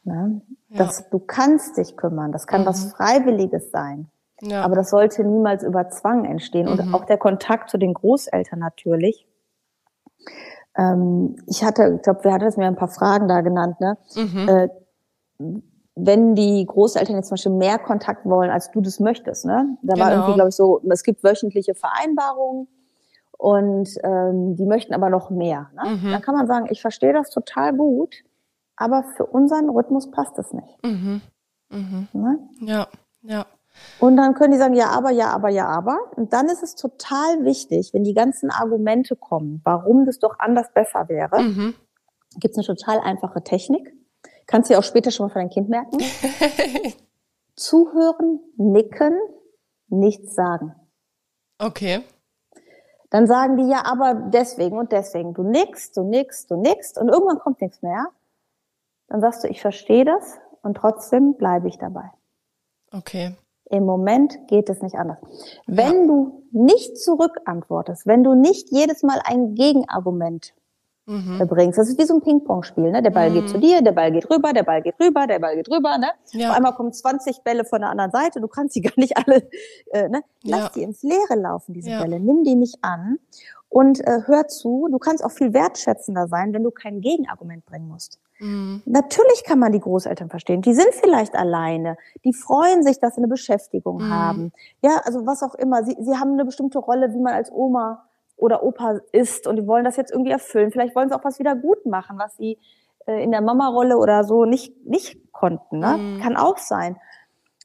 [0.05, 0.41] Ne?
[0.71, 1.07] Das, ja.
[1.11, 2.31] Du kannst dich kümmern.
[2.31, 2.67] Das kann mhm.
[2.67, 4.09] was Freiwilliges sein.
[4.43, 4.63] Ja.
[4.63, 6.67] Aber das sollte niemals über Zwang entstehen.
[6.67, 6.73] Mhm.
[6.73, 9.27] Und auch der Kontakt zu den Großeltern natürlich.
[10.77, 13.99] Ähm, ich hatte, ich glaube, wir hatten es mir ein paar Fragen da genannt, ne?
[14.17, 14.49] Mhm.
[14.49, 14.69] Äh,
[15.95, 19.77] wenn die Großeltern jetzt zum Beispiel mehr Kontakt wollen, als du das möchtest, ne?
[19.83, 20.07] Da genau.
[20.07, 22.69] war irgendwie, glaube ich, so, es gibt wöchentliche Vereinbarungen
[23.43, 25.71] und ähm, die möchten aber noch mehr.
[25.75, 25.97] Ne?
[25.97, 26.11] Mhm.
[26.13, 28.15] Dann kann man sagen, ich verstehe das total gut,
[28.77, 30.79] aber für unseren Rhythmus passt es nicht.
[30.85, 31.21] Mhm.
[31.71, 32.09] Mhm.
[32.13, 32.39] Ne?
[32.61, 32.87] Ja,
[33.23, 33.47] ja.
[33.99, 35.99] Und dann können die sagen, ja, aber, ja, aber, ja, aber.
[36.17, 40.73] Und dann ist es total wichtig, wenn die ganzen Argumente kommen, warum das doch anders
[40.73, 41.75] besser wäre, mhm.
[42.39, 43.95] gibt es eine total einfache Technik.
[44.47, 45.99] Kannst du dir auch später schon mal für dein Kind merken.
[47.57, 49.19] Zuhören, nicken,
[49.89, 50.75] nichts sagen.
[51.59, 52.03] Okay.
[53.11, 55.35] Dann sagen die ja, aber deswegen und deswegen.
[55.35, 58.07] Du nickst, du nickst, du nickst und irgendwann kommt nichts mehr.
[59.09, 62.11] Dann sagst du, ich verstehe das und trotzdem bleibe ich dabei.
[62.91, 63.37] Okay.
[63.73, 65.19] Im Moment geht es nicht anders.
[65.67, 66.07] Wenn ja.
[66.07, 70.53] du nicht zurückantwortest, wenn du nicht jedes Mal ein Gegenargument
[71.07, 71.49] mhm.
[71.49, 72.93] bringst, das ist wie so ein Ping-Pong-Spiel.
[72.93, 73.03] Ne?
[73.03, 73.35] Der Ball mhm.
[73.35, 75.97] geht zu dir, der Ball geht rüber, der Ball geht rüber, der Ball geht rüber.
[75.97, 76.09] Ne?
[76.33, 76.51] Ja.
[76.51, 79.49] Auf einmal kommen 20 Bälle von der anderen Seite, du kannst die gar nicht alle.
[79.91, 80.23] Äh, ne?
[80.45, 80.71] Lass ja.
[80.75, 81.89] die ins Leere laufen, diese.
[81.99, 82.21] Bälle.
[82.21, 83.19] Nimm die nicht an
[83.71, 84.89] und äh, hör zu.
[84.91, 88.21] Du kannst auch viel wertschätzender sein, wenn du kein Gegenargument bringen musst.
[88.43, 88.83] Mhm.
[88.85, 90.61] Natürlich kann man die Großeltern verstehen.
[90.63, 91.97] Die sind vielleicht alleine.
[92.25, 94.11] Die freuen sich, dass sie eine Beschäftigung mhm.
[94.11, 94.53] haben.
[94.83, 95.85] Ja, also was auch immer.
[95.85, 98.05] Sie, sie haben eine bestimmte Rolle, wie man als Oma
[98.37, 100.73] oder Opa ist und die wollen das jetzt irgendwie erfüllen.
[100.73, 102.59] Vielleicht wollen sie auch was wieder gut machen, was sie
[103.07, 105.79] äh, in der Mama-Rolle oder so nicht, nicht konnten.
[105.79, 105.97] Ne?
[105.97, 106.21] Mhm.
[106.21, 106.97] Kann auch sein.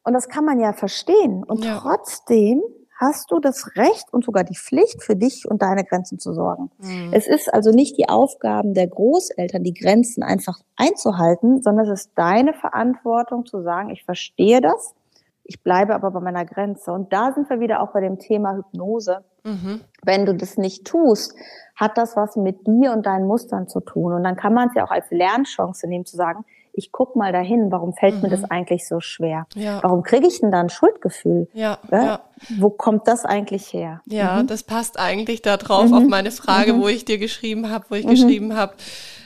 [0.03, 1.43] Und das kann man ja verstehen.
[1.43, 1.79] Und ja.
[1.81, 2.61] trotzdem
[2.99, 6.71] hast du das Recht und sogar die Pflicht, für dich und deine Grenzen zu sorgen.
[6.79, 7.11] Mhm.
[7.13, 12.11] Es ist also nicht die Aufgaben der Großeltern, die Grenzen einfach einzuhalten, sondern es ist
[12.15, 14.95] deine Verantwortung zu sagen, ich verstehe das,
[15.43, 16.91] ich bleibe aber bei meiner Grenze.
[16.91, 19.23] Und da sind wir wieder auch bei dem Thema Hypnose.
[19.43, 19.81] Mhm.
[20.03, 21.35] Wenn du das nicht tust,
[21.75, 24.11] hat das was mit dir und deinen Mustern zu tun.
[24.13, 26.43] Und dann kann man es ja auch als Lernchance nehmen, zu sagen,
[26.77, 28.21] ich guck mal dahin, warum fällt mhm.
[28.21, 28.51] mir das mhm.
[28.51, 29.47] eigentlich so schwer?
[29.55, 29.81] Ja.
[29.83, 31.47] Warum kriege ich denn da ein Schuldgefühl?
[31.53, 32.19] Ja, ja, ja.
[32.57, 34.01] Wo kommt das eigentlich her?
[34.05, 34.47] Ja, mhm.
[34.47, 35.93] das passt eigentlich da drauf mhm.
[35.93, 36.81] auf meine Frage, mhm.
[36.81, 38.75] wo ich dir geschrieben habe, wo ich geschrieben habe,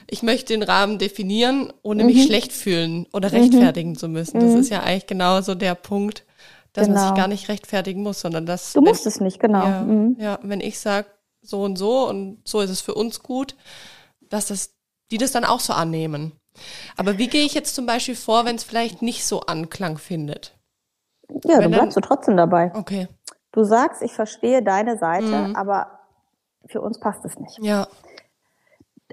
[0.08, 4.40] ich möchte den Rahmen definieren, ohne mich schlecht fühlen oder rechtfertigen zu müssen.
[4.40, 6.26] Das ist ja eigentlich genau so der Punkt,
[6.74, 6.96] dass genau.
[6.96, 7.22] man sich genau.
[7.22, 8.74] gar nicht rechtfertigen muss, sondern dass.
[8.74, 9.64] Du musst wenn, es nicht, genau.
[9.64, 9.86] Ja,
[10.18, 11.08] ja wenn ich sage,
[11.42, 13.56] so und so und so ist es für uns gut,
[14.22, 14.76] dass das,
[15.12, 16.34] die das dann auch so annehmen.
[16.98, 20.56] Aber wie gehe ich jetzt zum Beispiel vor, wenn es vielleicht nicht so Anklang findet?
[21.44, 22.72] Ja, wenn dann bleibst du trotzdem dabei.
[22.76, 23.08] Okay.
[23.52, 25.56] Du sagst, ich verstehe deine Seite, mhm.
[25.56, 26.00] aber
[26.68, 27.60] für uns passt es nicht.
[27.62, 27.88] Ja.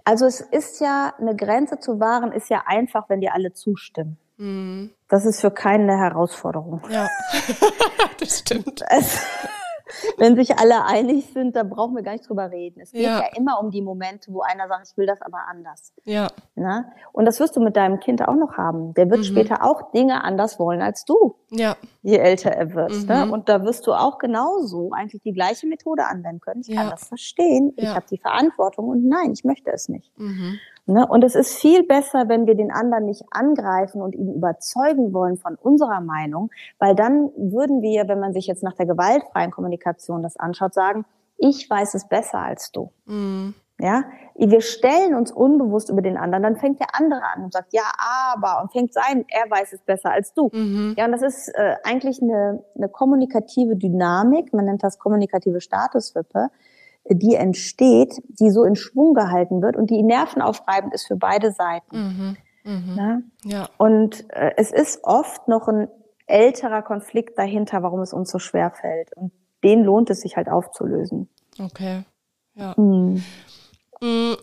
[0.04, 4.16] Also es ist ja, eine Grenze zu wahren, ist ja einfach, wenn dir alle zustimmen.
[4.36, 4.90] Mhm.
[5.08, 6.82] Das ist für keinen eine Herausforderung.
[6.90, 7.08] Ja,
[8.20, 8.82] das stimmt.
[8.88, 9.20] Es,
[10.16, 12.80] wenn sich alle einig sind, da brauchen wir gar nicht drüber reden.
[12.80, 13.20] Es geht ja.
[13.20, 15.92] ja immer um die Momente, wo einer sagt, ich will das aber anders.
[16.04, 16.28] Ja.
[16.54, 16.92] Na?
[17.12, 18.94] Und das wirst du mit deinem Kind auch noch haben.
[18.94, 19.24] Der wird mhm.
[19.24, 21.36] später auch Dinge anders wollen als du.
[21.50, 21.76] Ja.
[22.02, 22.90] Je älter er wird.
[22.90, 22.98] Ne?
[22.98, 23.06] Mhm.
[23.06, 23.32] Ne?
[23.32, 26.60] Und da wirst du auch genauso eigentlich die gleiche Methode anwenden können.
[26.60, 26.82] Ich ja.
[26.82, 27.72] kann das verstehen.
[27.76, 30.10] Ich habe die Verantwortung und nein, ich möchte es nicht.
[30.18, 30.58] Mhm.
[30.88, 31.06] Ne?
[31.06, 35.36] Und es ist viel besser, wenn wir den anderen nicht angreifen und ihn überzeugen wollen
[35.36, 40.22] von unserer Meinung, weil dann würden wir, wenn man sich jetzt nach der gewaltfreien Kommunikation
[40.22, 41.04] das anschaut, sagen,
[41.36, 42.90] ich weiß es besser als du.
[43.04, 43.54] Mhm.
[43.80, 44.02] Ja,
[44.34, 47.84] wir stellen uns unbewusst über den anderen, dann fängt der andere an und sagt, ja,
[48.34, 50.50] aber, und fängt sein, er weiß es besser als du.
[50.52, 50.94] Mhm.
[50.96, 56.48] Ja, und das ist äh, eigentlich eine, eine kommunikative Dynamik, man nennt das kommunikative Statuswippe,
[57.08, 62.36] die entsteht, die so in Schwung gehalten wird und die nervenaufreibend ist für beide Seiten.
[62.64, 62.96] Mhm.
[62.96, 63.20] Ja?
[63.44, 63.68] ja.
[63.78, 65.88] Und äh, es ist oft noch ein
[66.26, 69.16] älterer Konflikt dahinter, warum es uns so schwer fällt.
[69.16, 69.32] Und
[69.64, 71.28] den lohnt es sich halt aufzulösen.
[71.58, 72.02] Okay.
[72.54, 72.74] Ja.
[72.76, 73.24] Mhm.
[74.00, 74.34] Mm,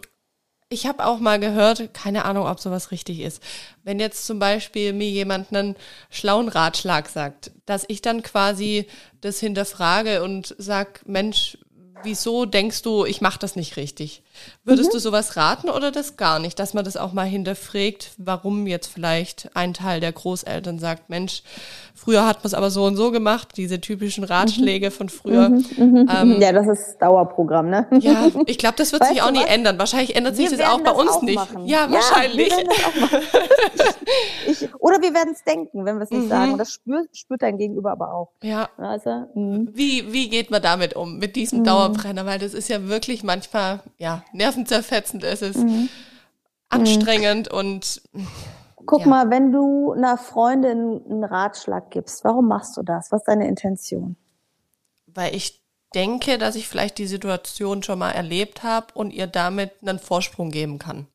[0.70, 3.42] ich habe auch mal gehört, keine Ahnung, ob sowas richtig ist.
[3.84, 5.76] Wenn jetzt zum Beispiel mir jemand einen
[6.10, 8.88] schlauen Ratschlag sagt, dass ich dann quasi
[9.22, 11.58] das hinterfrage und sag, Mensch,
[12.04, 14.24] wieso denkst du, ich mache das nicht richtig?
[14.64, 14.94] Würdest mhm.
[14.94, 18.88] du sowas raten oder das gar nicht, dass man das auch mal hinterfragt, warum jetzt
[18.88, 21.44] vielleicht ein Teil der Großeltern sagt, Mensch,
[21.94, 25.50] früher hat man es aber so und so gemacht, diese typischen Ratschläge von früher.
[25.50, 27.88] Mhm, mhm, ähm, ja, das ist Dauerprogramm, ne?
[28.00, 29.50] Ja, ich glaube, das wird weißt sich auch nie was?
[29.50, 29.80] ändern.
[29.80, 31.36] Wahrscheinlich ändert sich das auch bei uns auch nicht.
[31.36, 31.66] Machen.
[31.66, 32.50] Ja, wahrscheinlich.
[32.50, 32.58] Ja,
[34.48, 36.30] ich, oder wir werden es denken, wenn wir es nicht mhm.
[36.30, 36.52] sagen.
[36.54, 38.32] Und das spürt, spürt dein Gegenüber aber auch.
[38.44, 38.70] Ja.
[38.78, 41.64] Also, wie, wie geht man damit um, mit diesem mhm.
[41.64, 42.26] Dauerbrenner?
[42.26, 45.90] Weil das ist ja wirklich manchmal, ja, nervenzerfetzend, es ist mhm.
[46.70, 48.02] anstrengend und
[48.86, 49.08] Guck ja.
[49.08, 53.12] mal, wenn du einer Freundin einen Ratschlag gibst, warum machst du das?
[53.12, 54.16] Was ist deine Intention?
[55.08, 55.62] Weil ich
[55.96, 60.52] denke, dass ich vielleicht die Situation schon mal erlebt habe und ihr damit einen Vorsprung
[60.52, 61.08] geben kann.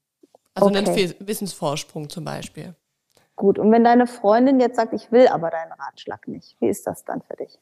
[0.54, 0.78] Also okay.
[0.78, 2.74] einen Wissensvorsprung zum Beispiel.
[3.36, 6.86] Gut, und wenn deine Freundin jetzt sagt, ich will aber deinen Ratschlag nicht, wie ist
[6.86, 7.58] das dann für dich?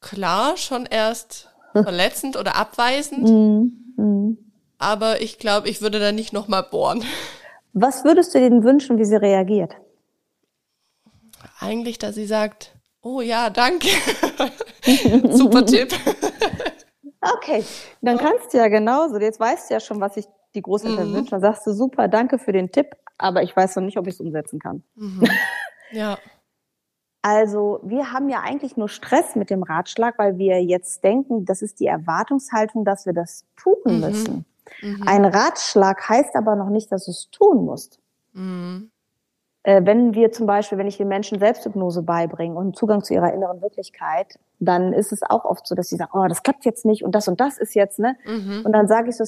[0.00, 3.28] Klar, schon erst verletzend oder abweisend.
[3.28, 4.51] Mm, mm.
[4.82, 7.04] Aber ich glaube, ich würde da nicht nochmal bohren.
[7.72, 9.76] Was würdest du denen wünschen, wie sie reagiert?
[11.60, 13.86] Eigentlich, dass sie sagt, oh ja, danke.
[15.30, 15.94] Super Tipp.
[17.20, 17.64] okay,
[18.00, 19.20] dann kannst du ja genauso.
[19.20, 21.14] Jetzt weißt du ja schon, was sich die Großeltern mhm.
[21.14, 21.30] wünschen.
[21.30, 24.14] Dann sagst du, super, danke für den Tipp, aber ich weiß noch nicht, ob ich
[24.14, 24.82] es umsetzen kann.
[24.96, 25.22] Mhm.
[25.94, 26.16] Ja.
[27.20, 31.60] Also wir haben ja eigentlich nur Stress mit dem Ratschlag, weil wir jetzt denken, das
[31.60, 34.00] ist die Erwartungshaltung, dass wir das tun mhm.
[34.00, 34.34] müssen.
[34.36, 34.44] Mhm.
[35.06, 38.00] Ein Ratschlag heißt aber noch nicht, dass du es tun musst.
[38.32, 38.90] Mhm.
[39.64, 43.32] Äh, wenn wir zum Beispiel, wenn ich den Menschen Selbsthypnose beibringe und Zugang zu ihrer
[43.32, 46.84] inneren Wirklichkeit, dann ist es auch oft so, dass sie sagen, oh, das klappt jetzt
[46.84, 48.16] nicht und das und das ist jetzt, ne?
[48.24, 48.62] Mhm.
[48.64, 49.24] Und dann sage ich so,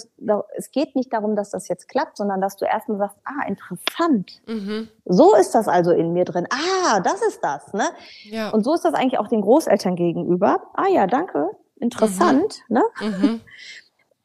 [0.56, 4.42] es geht nicht darum, dass das jetzt klappt, sondern dass du erstmal sagst, ah, interessant.
[4.46, 4.88] Mhm.
[5.04, 6.48] So ist das also in mir drin.
[6.50, 7.84] Ah, das ist das, ne?
[8.24, 8.50] Ja.
[8.50, 10.62] Und so ist das eigentlich auch den Großeltern gegenüber.
[10.74, 12.80] Ah ja, danke, interessant, mhm.
[13.00, 13.40] ne?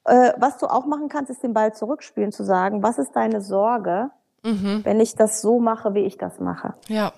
[0.09, 3.41] Äh, was du auch machen kannst, ist den Ball zurückspielen, zu sagen, was ist deine
[3.41, 4.09] Sorge,
[4.43, 4.81] mhm.
[4.83, 6.73] wenn ich das so mache, wie ich das mache.
[6.87, 7.13] Ja.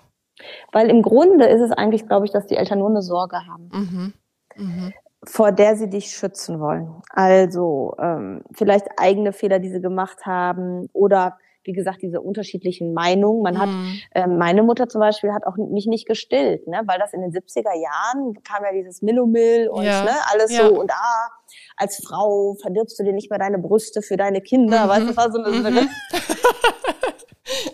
[0.72, 3.70] Weil im Grunde ist es eigentlich, glaube ich, dass die Eltern nur eine Sorge haben.
[3.74, 4.14] Mhm.
[4.58, 4.94] Mhm.
[5.24, 6.94] vor der sie dich schützen wollen.
[7.10, 13.44] Also ähm, vielleicht eigene Fehler, die sie gemacht haben oder wie gesagt, diese unterschiedlichen Meinungen.
[13.44, 13.60] Man mhm.
[13.60, 13.70] hat,
[14.12, 17.32] äh, meine Mutter zum Beispiel hat auch mich nicht gestillt, ne, weil das in den
[17.32, 20.04] 70er Jahren kam ja dieses Millomil und ja.
[20.04, 20.68] ne, alles ja.
[20.68, 21.30] so und ah,
[21.78, 24.90] als Frau verdirbst du dir nicht mehr deine Brüste für deine Kinder, mhm.
[24.90, 25.90] weißt du, das war so eine, mhm.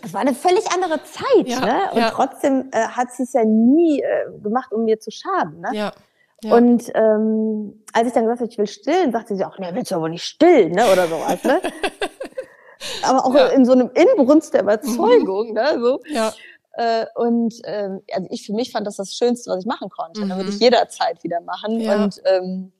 [0.02, 1.80] Es war eine völlig andere Zeit, ja, ne?
[1.92, 2.10] Und ja.
[2.10, 5.68] trotzdem äh, hat sie es ja nie äh, gemacht, um mir zu schaden, ne?
[5.72, 5.92] Ja.
[6.44, 6.54] Ja.
[6.54, 9.90] Und ähm, als ich dann gesagt habe, ich will stillen, sagte sie auch, ne, willst
[9.90, 10.90] du aber nicht stillen, ne?
[10.92, 11.60] Oder sowas, ne?
[13.02, 13.48] aber auch ja.
[13.48, 15.54] in so einem Inbrunst der Überzeugung, mhm.
[15.54, 15.78] ne?
[15.80, 16.00] So.
[16.06, 16.32] Ja.
[16.74, 20.20] Äh, und ähm, also ich für mich fand das das Schönste, was ich machen konnte.
[20.20, 20.28] Mhm.
[20.28, 21.80] Da würde ich jederzeit wieder machen.
[21.80, 22.04] Ja.
[22.04, 22.72] Und ähm,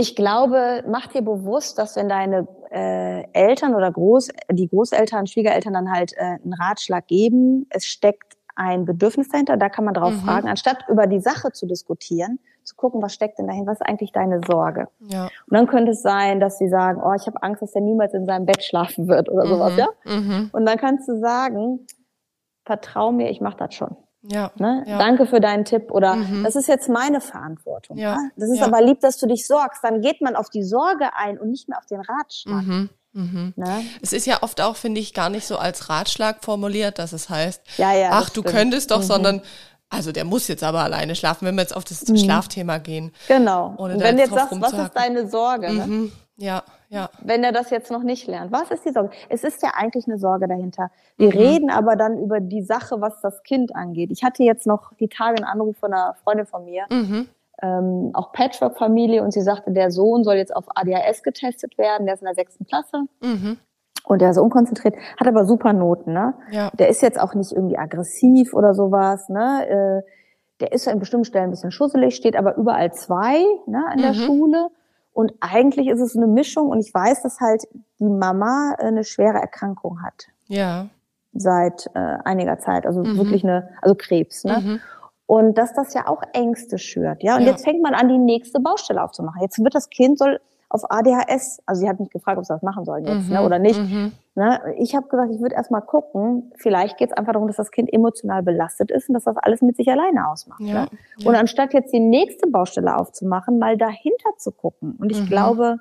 [0.00, 5.74] ich glaube, mach dir bewusst, dass wenn deine äh, Eltern oder Groß, die Großeltern, Schwiegereltern
[5.74, 10.12] dann halt äh, einen Ratschlag geben, es steckt ein Bedürfnis dahinter, da kann man drauf
[10.12, 10.20] mhm.
[10.20, 13.86] fragen, anstatt über die Sache zu diskutieren, zu gucken, was steckt denn dahinter, was ist
[13.86, 14.88] eigentlich deine Sorge?
[15.00, 15.24] Ja.
[15.24, 18.14] Und dann könnte es sein, dass sie sagen, oh, ich habe Angst, dass er niemals
[18.14, 19.48] in seinem Bett schlafen wird oder mhm.
[19.50, 19.88] sowas, ja?
[20.06, 20.48] Mhm.
[20.52, 21.86] Und dann kannst du sagen,
[22.64, 23.96] vertrau mir, ich mache das schon.
[24.22, 24.84] Ja, ne?
[24.86, 24.98] ja.
[24.98, 26.44] Danke für deinen Tipp oder mhm.
[26.44, 27.96] das ist jetzt meine Verantwortung.
[27.96, 28.16] Ja.
[28.16, 28.30] Ne?
[28.36, 28.66] Das ist ja.
[28.66, 29.82] aber lieb, dass du dich sorgst.
[29.82, 32.62] Dann geht man auf die Sorge ein und nicht mehr auf den Ratschlag.
[32.62, 32.90] Mhm.
[33.12, 33.54] Mhm.
[33.56, 33.84] Ne?
[34.02, 37.28] Es ist ja oft auch, finde ich, gar nicht so als Ratschlag formuliert, dass es
[37.28, 38.54] heißt, ja, ja, ach, du stimmt.
[38.54, 39.04] könntest doch, mhm.
[39.04, 39.42] sondern
[39.88, 42.16] also der muss jetzt aber alleine schlafen, wenn wir jetzt auf das mhm.
[42.16, 43.12] Schlafthema gehen.
[43.26, 43.74] Genau.
[43.76, 45.72] Und wenn du jetzt sagst, was ist deine Sorge?
[45.72, 45.86] Ne?
[45.86, 46.12] Mhm.
[46.40, 47.10] Ja, ja.
[47.22, 48.50] Wenn er das jetzt noch nicht lernt.
[48.50, 49.10] Was ist die Sorge?
[49.28, 50.90] Es ist ja eigentlich eine Sorge dahinter.
[51.18, 51.38] Wir mhm.
[51.38, 54.10] reden aber dann über die Sache, was das Kind angeht.
[54.10, 57.28] Ich hatte jetzt noch die Tage einen Anruf von einer Freundin von mir, mhm.
[57.62, 62.14] ähm, auch Patchwork-Familie, und sie sagte, der Sohn soll jetzt auf ADHS getestet werden, der
[62.14, 63.04] ist in der sechsten Klasse.
[63.20, 63.58] Mhm.
[64.04, 66.34] Und der ist unkonzentriert, hat aber super Noten, ne?
[66.50, 66.70] Ja.
[66.70, 69.68] Der ist jetzt auch nicht irgendwie aggressiv oder sowas, ne?
[69.68, 70.10] Äh,
[70.60, 74.12] der ist an bestimmten Stellen ein bisschen schusselig, steht aber überall zwei, ne, in der
[74.12, 74.16] mhm.
[74.16, 74.68] Schule.
[75.12, 77.64] Und eigentlich ist es eine Mischung und ich weiß, dass halt
[77.98, 80.28] die Mama eine schwere Erkrankung hat.
[80.46, 80.88] Ja.
[81.32, 82.86] Seit äh, einiger Zeit.
[82.86, 83.16] Also mhm.
[83.16, 84.58] wirklich eine, also Krebs, ne?
[84.60, 84.80] Mhm.
[85.26, 87.36] Und dass das ja auch Ängste schürt, ja.
[87.36, 87.52] Und ja.
[87.52, 89.40] jetzt fängt man an, die nächste Baustelle aufzumachen.
[89.40, 90.40] Jetzt wird das Kind soll
[90.70, 93.40] auf ADHS, also sie hat mich gefragt, ob sie das machen sollen jetzt, ne, mhm.
[93.40, 93.78] ne, oder nicht.
[93.78, 94.12] Mhm.
[94.36, 97.56] Ne, ich habe gesagt, ich würde erst mal gucken, vielleicht geht es einfach darum, dass
[97.56, 100.60] das Kind emotional belastet ist und dass das alles mit sich alleine ausmacht.
[100.60, 100.84] Ja.
[100.84, 100.88] Ne?
[101.18, 101.28] Ja.
[101.28, 104.96] Und anstatt jetzt die nächste Baustelle aufzumachen, mal dahinter zu gucken.
[105.00, 105.26] Und ich mhm.
[105.26, 105.80] glaube,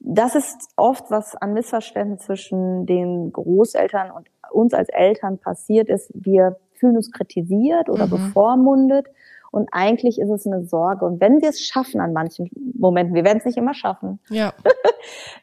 [0.00, 6.10] das ist oft, was an Missverständnissen zwischen den Großeltern und uns als Eltern passiert ist.
[6.14, 8.10] Wir fühlen uns kritisiert oder mhm.
[8.10, 9.06] bevormundet.
[9.50, 11.04] Und eigentlich ist es eine Sorge.
[11.04, 14.20] Und wenn wir es schaffen an manchen Momenten, wir werden es nicht immer schaffen.
[14.28, 14.52] Ja.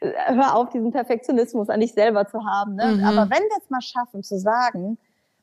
[0.00, 2.76] Hör auf, diesen Perfektionismus an dich selber zu haben.
[2.76, 2.96] Ne?
[2.98, 3.04] Mhm.
[3.04, 4.98] Aber wenn wir es mal schaffen, zu sagen,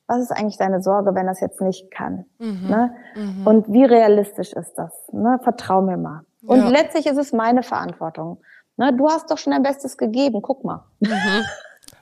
[0.06, 2.24] was ist eigentlich deine Sorge, wenn das jetzt nicht kann?
[2.38, 2.68] Mhm.
[2.68, 2.94] Ne?
[3.14, 3.46] Mhm.
[3.46, 4.92] Und wie realistisch ist das?
[5.12, 5.38] Ne?
[5.42, 6.22] Vertrau mir mal.
[6.44, 6.68] Und ja.
[6.68, 8.38] letztlich ist es meine Verantwortung.
[8.76, 8.92] Ne?
[8.94, 10.84] Du hast doch schon dein Bestes gegeben, guck mal.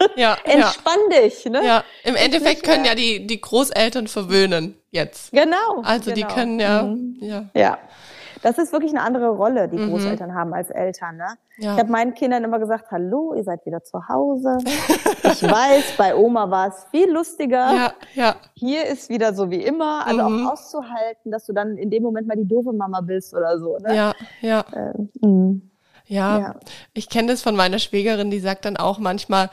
[0.01, 0.07] Mhm.
[0.17, 1.21] Ja, Entspann ja.
[1.21, 1.45] dich.
[1.47, 1.65] Ne?
[1.65, 5.33] Ja, im Endeffekt können ja die, die Großeltern verwöhnen jetzt.
[5.33, 5.83] Genau.
[5.83, 6.29] Also genau.
[6.29, 7.17] die können ja, mhm.
[7.21, 7.51] ja.
[7.55, 7.79] Ja.
[8.43, 9.91] Das ist wirklich eine andere Rolle, die mhm.
[9.91, 11.19] Großeltern haben als Eltern.
[11.19, 11.27] Ne?
[11.59, 11.75] Ja.
[11.75, 14.57] Ich habe meinen Kindern immer gesagt, hallo, ihr seid wieder zu Hause.
[14.65, 17.75] ich weiß, bei Oma war es viel lustiger.
[17.75, 18.37] Ja, ja.
[18.55, 20.07] Hier ist wieder so wie immer.
[20.07, 20.47] Also mhm.
[20.47, 23.77] auch auszuhalten, dass du dann in dem Moment mal die doofe Mama bist oder so.
[23.79, 23.95] Ne?
[23.95, 24.65] Ja, ja.
[25.23, 25.71] Ähm,
[26.07, 26.55] ja, ja,
[26.93, 29.49] ich kenne das von meiner Schwägerin, die sagt dann auch manchmal,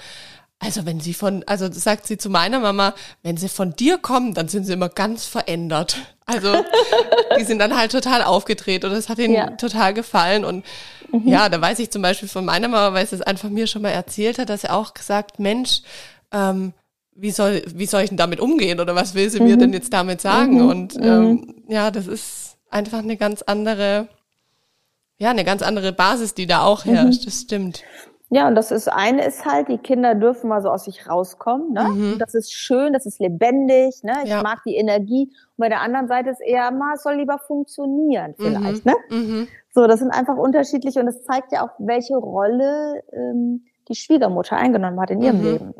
[0.60, 4.34] also wenn sie von, also sagt sie zu meiner Mama, wenn sie von dir kommen,
[4.34, 5.98] dann sind sie immer ganz verändert.
[6.26, 6.52] Also
[7.40, 9.52] die sind dann halt total aufgedreht und es hat ihnen ja.
[9.52, 10.44] total gefallen.
[10.44, 10.66] Und
[11.12, 11.28] mhm.
[11.28, 13.84] ja, da weiß ich zum Beispiel von meiner Mama, weil sie es einfach mir schon
[13.84, 15.82] mal erzählt hat, dass er auch gesagt, Mensch,
[16.32, 16.74] ähm,
[17.14, 19.46] wie soll, wie soll ich denn damit umgehen oder was will sie mhm.
[19.46, 20.64] mir denn jetzt damit sagen?
[20.64, 20.70] Mhm.
[20.70, 21.56] Und ähm, mhm.
[21.68, 24.08] ja, das ist einfach eine ganz andere,
[25.20, 27.22] ja, eine ganz andere Basis, die da auch herrscht.
[27.22, 27.26] Mhm.
[27.26, 27.84] Das stimmt.
[28.30, 31.72] Ja, und das ist eine ist halt, die Kinder dürfen mal so aus sich rauskommen.
[31.72, 31.84] Ne?
[31.84, 32.16] Mhm.
[32.20, 34.04] Das ist schön, das ist lebendig.
[34.04, 34.14] Ne?
[34.24, 34.44] Ich ja.
[34.44, 35.30] mag die Energie.
[35.30, 38.86] Und bei der anderen Seite ist eher, mal es soll lieber funktionieren vielleicht.
[38.86, 38.92] Mhm.
[38.92, 39.18] Ne?
[39.18, 39.48] Mhm.
[39.74, 44.58] So, das sind einfach unterschiedliche und das zeigt ja auch, welche Rolle ähm, die Schwiegermutter
[44.58, 45.46] eingenommen hat in ihrem mhm.
[45.46, 45.74] Leben.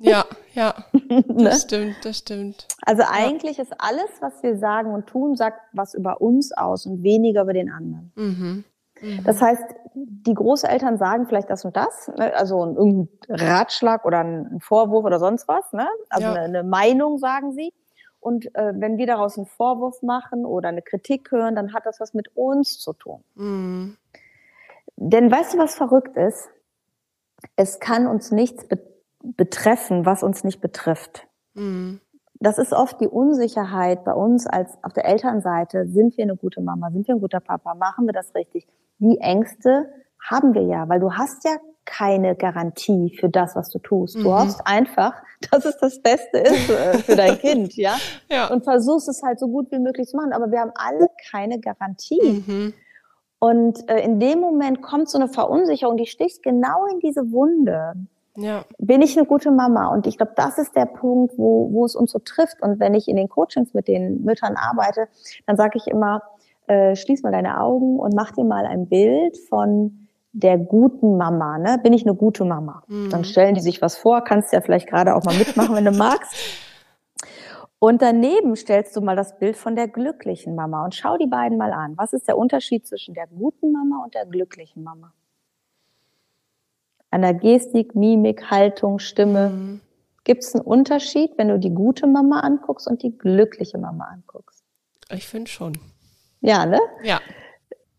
[0.00, 1.52] Ja, ja, das ne?
[1.52, 2.68] stimmt, das stimmt.
[2.82, 3.64] Also eigentlich ja.
[3.64, 7.52] ist alles, was wir sagen und tun, sagt was über uns aus und weniger über
[7.54, 8.12] den anderen.
[9.04, 9.22] Mhm.
[9.24, 9.62] Das heißt,
[9.94, 12.34] die Großeltern sagen vielleicht das und das, ne?
[12.34, 15.86] also irgendein Ratschlag oder ein Vorwurf oder sonst was, ne?
[16.08, 16.32] also ja.
[16.32, 17.72] eine, eine, Meinung sagen sie.
[18.20, 22.00] Und äh, wenn wir daraus einen Vorwurf machen oder eine Kritik hören, dann hat das
[22.00, 23.22] was mit uns zu tun.
[23.34, 23.98] Mhm.
[24.96, 26.48] Denn weißt du, was verrückt ist?
[27.56, 28.78] Es kann uns nichts be
[29.36, 31.26] betreffen, was uns nicht betrifft.
[31.54, 32.00] Mhm.
[32.34, 35.88] Das ist oft die Unsicherheit bei uns als auf der Elternseite.
[35.88, 36.90] Sind wir eine gute Mama?
[36.90, 37.74] Sind wir ein guter Papa?
[37.74, 38.66] Machen wir das richtig?
[39.04, 39.92] Die Ängste
[40.30, 44.16] haben wir ja, weil du hast ja keine Garantie für das, was du tust.
[44.16, 44.38] Du mhm.
[44.38, 45.14] hoffst einfach,
[45.50, 47.96] dass es das Beste ist äh, für dein Kind, ja?
[48.30, 48.48] ja?
[48.48, 50.32] Und versuchst es halt so gut wie möglich zu machen.
[50.32, 52.42] Aber wir haben alle keine Garantie.
[52.46, 52.74] Mhm.
[53.38, 57.92] Und äh, in dem Moment kommt so eine Verunsicherung, die sticht genau in diese Wunde.
[58.36, 58.64] Ja.
[58.78, 59.88] Bin ich eine gute Mama?
[59.88, 62.62] Und ich glaube, das ist der Punkt, wo, wo es uns so trifft.
[62.62, 65.08] Und wenn ich in den Coachings mit den Müttern arbeite,
[65.46, 66.22] dann sage ich immer,
[66.66, 71.58] äh, schließ mal deine Augen und mach dir mal ein Bild von der guten Mama.
[71.58, 71.78] Ne?
[71.82, 72.82] Bin ich eine gute Mama?
[72.88, 73.10] Mhm.
[73.10, 75.92] Dann stellen die sich was vor, kannst ja vielleicht gerade auch mal mitmachen, wenn du
[75.92, 76.34] magst.
[77.78, 81.58] Und daneben stellst du mal das Bild von der glücklichen Mama und schau die beiden
[81.58, 81.94] mal an.
[81.98, 85.12] Was ist der Unterschied zwischen der guten Mama und der glücklichen Mama?
[87.10, 89.50] An der Gestik, Mimik, Haltung, Stimme.
[89.50, 89.80] Mhm.
[90.24, 94.64] Gibt es einen Unterschied, wenn du die gute Mama anguckst und die glückliche Mama anguckst?
[95.10, 95.78] Ich finde schon.
[96.44, 96.78] Ja, ne?
[97.02, 97.20] Ja.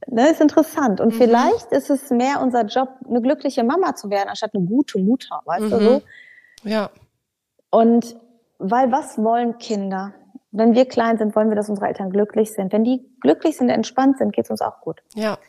[0.07, 1.01] Ne, ist interessant.
[1.01, 1.17] Und mhm.
[1.17, 5.41] vielleicht ist es mehr unser Job, eine glückliche Mama zu werden, anstatt eine gute Mutter,
[5.45, 5.69] weißt mhm.
[5.71, 6.01] du so?
[6.63, 6.91] Ja.
[7.71, 8.15] Und
[8.59, 10.13] weil was wollen Kinder?
[10.51, 12.71] Wenn wir klein sind, wollen wir, dass unsere Eltern glücklich sind.
[12.71, 15.01] Wenn die glücklich sind, entspannt sind, geht es uns auch gut.
[15.15, 15.39] Ja.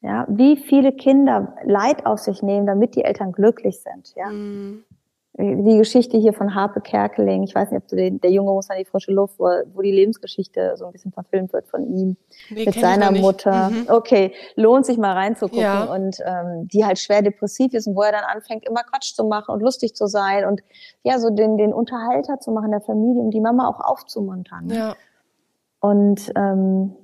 [0.00, 4.28] Ja, wie viele Kinder Leid auf sich nehmen, damit die Eltern glücklich sind, ja.
[4.28, 4.84] Mhm
[5.38, 8.70] die Geschichte hier von Harpe Kerkeling, ich weiß nicht, ob du den, der Junge muss
[8.70, 12.16] an die frische Luft, wo, wo die Lebensgeschichte so ein bisschen verfilmt wird von ihm
[12.50, 13.70] nee, mit seiner Mutter.
[13.70, 13.86] Mhm.
[13.88, 15.84] Okay, lohnt sich mal reinzugucken ja.
[15.84, 19.24] und ähm, die halt schwer depressiv ist und wo er dann anfängt, immer Quatsch zu
[19.24, 20.60] machen und lustig zu sein und
[21.04, 24.68] ja, so den, den Unterhalter zu machen der Familie, um die Mama auch aufzumuntern.
[24.70, 24.96] Ja.
[25.78, 26.96] Und ähm,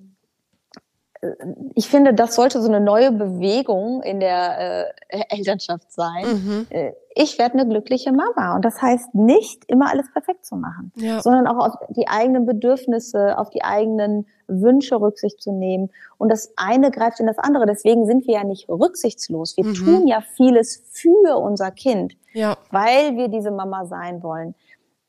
[1.74, 6.24] ich finde, das sollte so eine neue Bewegung in der äh, Elternschaft sein.
[6.26, 6.66] Mhm.
[6.70, 8.56] Äh, ich werde eine glückliche Mama.
[8.56, 11.20] Und das heißt nicht, immer alles perfekt zu machen, ja.
[11.20, 15.90] sondern auch auf die eigenen Bedürfnisse, auf die eigenen Wünsche Rücksicht zu nehmen.
[16.18, 17.66] Und das eine greift in das andere.
[17.66, 19.56] Deswegen sind wir ja nicht rücksichtslos.
[19.56, 19.74] Wir mhm.
[19.74, 22.56] tun ja vieles für unser Kind, ja.
[22.70, 24.54] weil wir diese Mama sein wollen.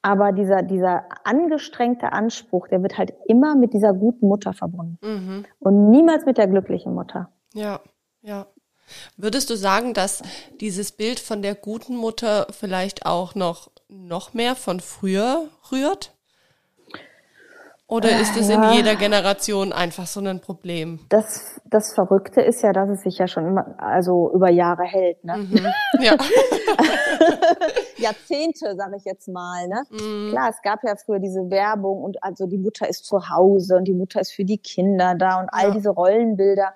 [0.05, 4.99] Aber dieser, dieser angestrengte Anspruch, der wird halt immer mit dieser guten Mutter verbunden.
[5.01, 5.45] Mhm.
[5.57, 7.31] Und niemals mit der glücklichen Mutter.
[7.55, 7.79] Ja,
[8.21, 8.45] ja.
[9.17, 10.21] Würdest du sagen, dass
[10.61, 16.14] dieses Bild von der guten Mutter vielleicht auch noch, noch mehr von früher rührt?
[17.88, 18.71] Oder ist es ja.
[18.71, 21.01] in jeder Generation einfach so ein Problem?
[21.09, 25.23] Das, das Verrückte ist ja, dass es sich ja schon immer, also über Jahre hält,
[25.23, 25.38] ne?
[25.38, 25.67] Mhm.
[26.01, 26.17] Ja.
[27.97, 29.83] Jahrzehnte, sage ich jetzt mal, ne?
[29.91, 30.31] Mhm.
[30.31, 33.83] Klar, es gab ja früher diese Werbung und also die Mutter ist zu Hause und
[33.83, 35.71] die Mutter ist für die Kinder da und all ja.
[35.75, 36.73] diese Rollenbilder,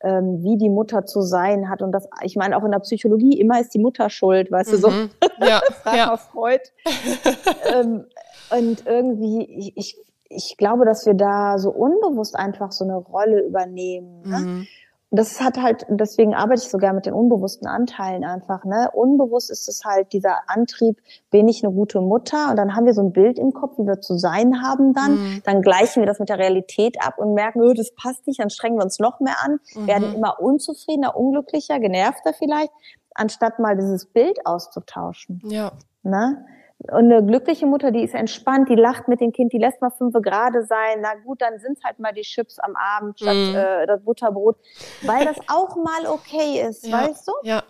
[0.00, 3.38] ähm, wie die Mutter zu sein hat und das, ich meine auch in der Psychologie
[3.40, 4.74] immer ist die Mutter schuld, weißt mhm.
[4.74, 4.90] du so?
[4.90, 5.10] Mhm.
[5.40, 5.60] Ja.
[5.82, 6.06] Frag ja.
[6.06, 6.62] mal Freud.
[7.72, 8.06] ähm,
[8.50, 13.42] und irgendwie, ich, ich ich glaube, dass wir da so unbewusst einfach so eine Rolle
[13.42, 14.22] übernehmen.
[14.24, 14.38] Ne?
[14.38, 14.66] Mhm.
[15.10, 18.64] Und das hat halt, deswegen arbeite ich sogar mit den unbewussten Anteilen einfach.
[18.64, 18.90] Ne?
[18.92, 21.00] Unbewusst ist es halt dieser Antrieb,
[21.30, 22.50] bin ich eine gute Mutter?
[22.50, 25.12] Und dann haben wir so ein Bild im Kopf, wie wir zu sein haben dann.
[25.12, 25.42] Mhm.
[25.44, 28.50] Dann gleichen wir das mit der Realität ab und merken, oh, das passt nicht, dann
[28.50, 29.86] strengen wir uns noch mehr an, mhm.
[29.86, 32.72] werden immer unzufriedener, unglücklicher, genervter vielleicht,
[33.14, 35.40] anstatt mal dieses Bild auszutauschen.
[35.46, 35.72] Ja.
[36.02, 36.44] Ne?
[36.86, 39.90] Und eine glückliche Mutter, die ist entspannt, die lacht mit dem Kind, die lässt mal
[39.90, 41.00] fünf gerade sein.
[41.00, 43.56] Na gut, dann sind's halt mal die Chips am Abend statt mm.
[43.56, 44.56] äh, das Butterbrot,
[45.02, 47.32] weil das auch mal okay ist, ja, weißt du?
[47.42, 47.64] Ja.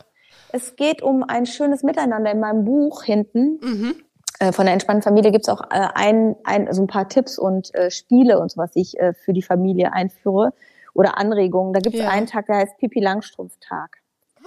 [0.53, 2.31] Es geht um ein schönes Miteinander.
[2.31, 3.95] In meinem Buch hinten mhm.
[4.41, 7.75] äh, von der entspannten Familie gibt's auch äh, ein, ein, so ein paar Tipps und
[7.75, 10.53] äh, Spiele und sowas, die ich äh, für die Familie einführe
[10.95, 11.73] oder Anregungen.
[11.73, 12.09] Da gibt's ja.
[12.09, 13.99] einen Tag, der heißt Pipi Langstrumpf-Tag.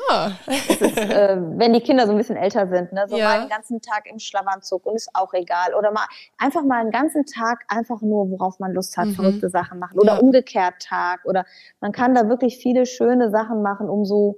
[0.10, 0.32] Ah.
[0.48, 3.06] ist, äh, wenn die Kinder so ein bisschen älter sind, ne?
[3.08, 3.26] so ja.
[3.26, 5.74] mal den ganzen Tag im Schlafanzug und ist auch egal.
[5.74, 6.06] Oder mal
[6.38, 9.14] einfach mal einen ganzen Tag einfach nur, worauf man Lust hat, mhm.
[9.14, 10.00] verrückte Sachen machen.
[10.00, 10.20] Oder ja.
[10.20, 11.22] umgekehrt Tag.
[11.26, 11.46] Oder
[11.80, 14.38] man kann da wirklich viele schöne Sachen machen, um so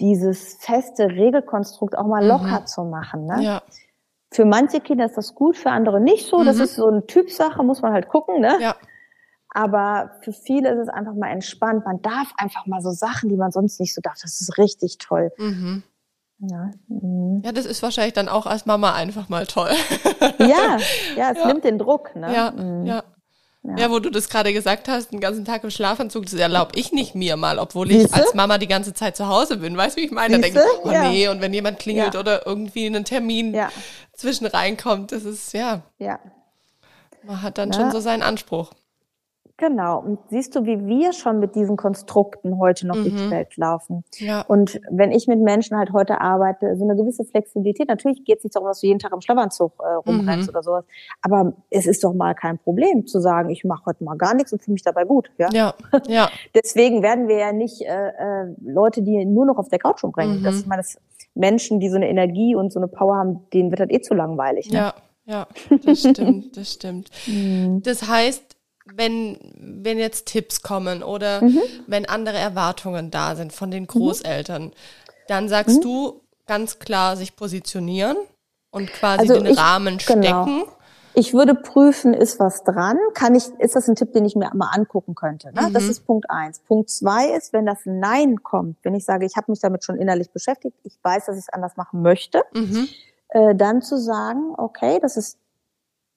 [0.00, 2.28] dieses feste Regelkonstrukt auch mal mhm.
[2.28, 3.26] locker zu machen.
[3.26, 3.42] Ne?
[3.42, 3.62] Ja.
[4.30, 6.38] Für manche Kinder ist das gut, für andere nicht so.
[6.38, 6.46] Mhm.
[6.46, 8.40] Das ist so eine Typsache, muss man halt gucken.
[8.40, 8.58] Ne?
[8.60, 8.76] Ja.
[9.54, 11.84] Aber für viele ist es einfach mal entspannt.
[11.86, 14.18] Man darf einfach mal so Sachen, die man sonst nicht so darf.
[14.20, 15.32] Das ist richtig toll.
[15.38, 15.84] Mhm.
[16.40, 17.40] Ja, mhm.
[17.44, 19.70] ja, das ist wahrscheinlich dann auch als Mama einfach mal toll.
[20.38, 20.76] ja,
[21.16, 21.46] ja, es ja.
[21.46, 22.16] nimmt den Druck.
[22.16, 22.34] Ne?
[22.34, 22.84] Ja, mhm.
[22.84, 23.04] ja.
[23.62, 23.76] Ja.
[23.78, 23.90] ja.
[23.90, 27.14] wo du das gerade gesagt hast, den ganzen Tag im Schlafanzug, das erlaube ich nicht
[27.14, 28.16] mir mal, obwohl ich Siehste?
[28.16, 29.76] als Mama die ganze Zeit zu Hause bin.
[29.76, 30.34] Weißt du, wie ich meine?
[30.34, 31.08] Da denke ich, oh ja.
[31.08, 32.20] nee, und wenn jemand klingelt ja.
[32.20, 33.56] oder irgendwie einen Termin
[34.12, 35.82] zwischen reinkommt, das ist, ja.
[35.98, 36.18] Ja.
[37.22, 38.72] Man hat dann schon so seinen Anspruch.
[39.56, 40.00] Genau.
[40.00, 43.02] Und siehst du, wie wir schon mit diesen Konstrukten heute noch mhm.
[43.04, 44.02] durch die Welt laufen.
[44.16, 44.42] Ja.
[44.42, 47.88] Und wenn ich mit Menschen halt heute arbeite, so eine gewisse Flexibilität.
[47.88, 50.54] Natürlich geht es nicht darum, dass du jeden Tag im Schlafanzug äh, rumrennst mhm.
[50.54, 50.84] oder sowas.
[51.22, 54.52] Aber es ist doch mal kein Problem zu sagen, ich mache heute mal gar nichts
[54.52, 55.30] und fühle mich dabei gut.
[55.38, 55.48] Ja.
[55.52, 55.74] ja.
[56.08, 56.30] ja.
[56.54, 60.40] Deswegen werden wir ja nicht äh, äh, Leute, die nur noch auf der Couch umbringen.
[60.40, 60.44] Mhm.
[60.44, 60.98] Das, ich meine, das
[61.34, 64.14] Menschen, die so eine Energie und so eine Power haben, denen wird das eh zu
[64.14, 64.70] langweilig.
[64.70, 64.78] Ne?
[64.78, 64.94] Ja.
[65.26, 65.46] Ja,
[65.86, 67.10] das stimmt, das stimmt.
[67.26, 67.82] Mhm.
[67.82, 68.53] Das heißt,
[68.84, 71.60] wenn, wenn jetzt Tipps kommen oder mhm.
[71.86, 74.72] wenn andere Erwartungen da sind von den Großeltern, mhm.
[75.28, 75.82] dann sagst mhm.
[75.82, 78.16] du ganz klar sich positionieren
[78.70, 80.20] und quasi also den ich, Rahmen genau.
[80.20, 80.60] stecken.
[80.60, 80.68] Genau.
[81.16, 82.98] Ich würde prüfen, ist was dran?
[83.14, 85.52] Kann ich, ist das ein Tipp, den ich mir mal angucken könnte?
[85.54, 85.70] Ne?
[85.72, 85.90] Das mhm.
[85.90, 86.58] ist Punkt eins.
[86.58, 89.96] Punkt zwei ist, wenn das Nein kommt, wenn ich sage, ich habe mich damit schon
[89.96, 92.88] innerlich beschäftigt, ich weiß, dass ich es anders machen möchte, mhm.
[93.28, 95.38] äh, dann zu sagen, okay, das ist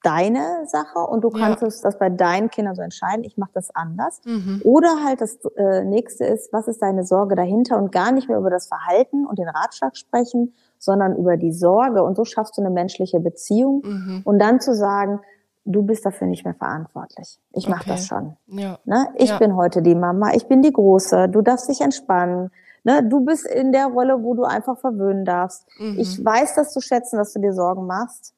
[0.04, 1.68] deine Sache und du kannst ja.
[1.82, 4.22] das bei deinen Kindern so entscheiden, ich mache das anders.
[4.26, 4.62] Mhm.
[4.64, 8.38] Oder halt das äh, nächste ist, was ist deine Sorge dahinter und gar nicht mehr
[8.38, 12.62] über das Verhalten und den Ratschlag sprechen, sondern über die Sorge und so schaffst du
[12.62, 14.22] eine menschliche Beziehung mhm.
[14.24, 15.22] und dann zu sagen,
[15.66, 17.40] du bist dafür nicht mehr verantwortlich.
[17.52, 17.90] Ich mache okay.
[17.90, 18.38] das schon.
[18.48, 18.78] Ja.
[18.86, 19.08] Ne?
[19.16, 19.40] Ich ja.
[19.40, 22.52] bin heute die Mama, ich bin die Große, du darfst dich entspannen.
[22.84, 23.04] Ne?
[23.04, 25.66] Du bist in der Rolle, wo du einfach verwöhnen darfst.
[25.80, 25.98] Mhm.
[26.00, 28.36] Ich weiß das zu schätzen, dass du dir Sorgen machst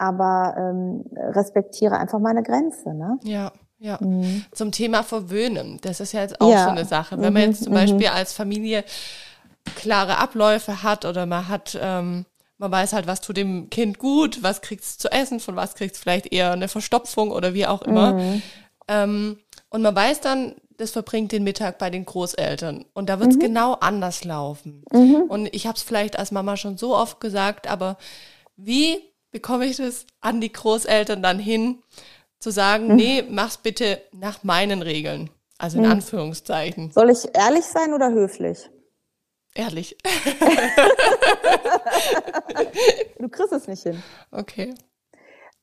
[0.00, 2.94] aber ähm, respektiere einfach meine Grenze.
[2.94, 3.18] Ne?
[3.22, 3.52] Ja.
[3.82, 4.44] Ja, mhm.
[4.52, 6.64] zum Thema Verwöhnen, das ist ja jetzt auch ja.
[6.64, 7.18] so eine Sache.
[7.18, 7.76] Wenn man jetzt zum mhm.
[7.76, 8.84] Beispiel als Familie
[9.74, 12.26] klare Abläufe hat oder man hat, ähm,
[12.58, 15.76] man weiß halt, was tut dem Kind gut, was kriegt es zu essen, von was
[15.76, 18.12] kriegt es vielleicht eher eine Verstopfung oder wie auch immer.
[18.12, 18.42] Mhm.
[18.86, 19.38] Ähm,
[19.70, 22.84] und man weiß dann, das verbringt den Mittag bei den Großeltern.
[22.92, 23.40] Und da wird es mhm.
[23.40, 24.84] genau anders laufen.
[24.92, 25.22] Mhm.
[25.26, 27.96] Und ich habe es vielleicht als Mama schon so oft gesagt, aber
[28.56, 31.82] wie bekomme ich das an die Großeltern dann hin,
[32.38, 32.96] zu sagen, mhm.
[32.96, 35.30] nee, mach's bitte nach meinen Regeln.
[35.58, 35.92] Also in hm.
[35.92, 36.90] Anführungszeichen.
[36.90, 38.70] Soll ich ehrlich sein oder höflich?
[39.54, 39.98] Ehrlich.
[43.18, 44.02] du kriegst es nicht hin.
[44.30, 44.74] Okay.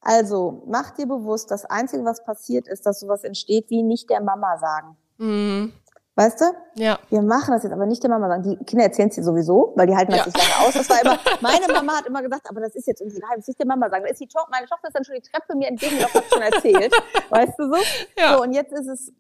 [0.01, 4.21] Also, mach dir bewusst, das Einzige, was passiert ist, dass sowas entsteht, wie nicht der
[4.21, 4.97] Mama sagen.
[5.17, 5.73] Mhm.
[6.17, 6.45] Weißt du?
[6.73, 6.97] Ja.
[7.11, 8.41] Wir machen das jetzt aber nicht der Mama sagen.
[8.41, 10.25] Die Kinder erzählen es dir sowieso, weil die halten das ja.
[10.25, 10.73] nicht lange aus.
[10.73, 13.59] Das war immer, meine Mama hat immer gesagt, aber das ist jetzt unser Geheimnis, nicht
[13.59, 14.03] der Mama sagen.
[14.03, 16.41] Da ist die to meine Tochter ist dann schon die Treppe mir entgegengelaufen, hat schon
[16.41, 16.91] erzählt.
[17.29, 17.75] weißt du so?
[18.17, 18.35] Ja.
[18.35, 19.13] So, und jetzt ist es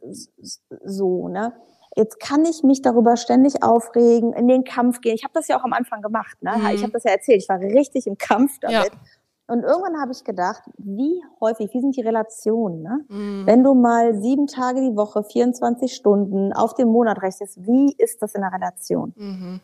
[0.85, 1.53] so, ne?
[1.95, 5.13] Jetzt kann ich mich darüber ständig aufregen, in den Kampf gehen.
[5.13, 6.53] Ich habe das ja auch am Anfang gemacht, ne?
[6.57, 6.67] Mhm.
[6.69, 7.43] Ich habe das ja erzählt.
[7.43, 8.91] Ich war richtig im Kampf damit.
[8.91, 8.99] Ja.
[9.47, 12.81] Und irgendwann habe ich gedacht, wie häufig, wie sind die Relationen?
[12.81, 13.05] Ne?
[13.07, 13.43] Mhm.
[13.45, 18.21] Wenn du mal sieben Tage die Woche, 24 Stunden auf den Monat rechnest, wie ist
[18.21, 19.13] das in der Relation?
[19.15, 19.61] Mhm.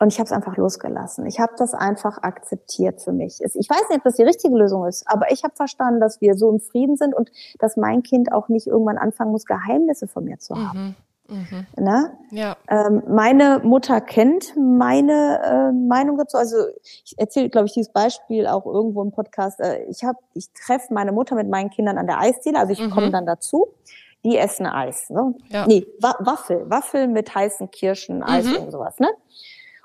[0.00, 1.26] Und ich habe es einfach losgelassen.
[1.26, 3.40] Ich habe das einfach akzeptiert für mich.
[3.42, 6.34] Ich weiß nicht, ob das die richtige Lösung ist, aber ich habe verstanden, dass wir
[6.34, 10.24] so im Frieden sind und dass mein Kind auch nicht irgendwann anfangen muss, Geheimnisse von
[10.24, 10.78] mir zu haben.
[10.78, 10.94] Mhm.
[11.28, 11.66] Mhm.
[11.76, 12.18] Ne?
[12.30, 12.56] Ja.
[12.68, 16.38] Ähm, meine Mutter kennt meine äh, Meinung dazu.
[16.38, 16.56] Also
[17.04, 19.60] ich erzähle, glaube ich, dieses Beispiel auch irgendwo im Podcast.
[19.60, 22.80] Äh, ich habe, ich treffe meine Mutter mit meinen Kindern an der Eisdiele, also ich
[22.80, 22.90] mhm.
[22.90, 23.68] komme dann dazu.
[24.24, 25.34] Die essen Eis, ne?
[25.48, 25.64] Ja.
[25.66, 28.56] Nee, Wa Waffel, Waffel mit heißen Kirschen, Eis mhm.
[28.56, 29.08] und sowas, ne?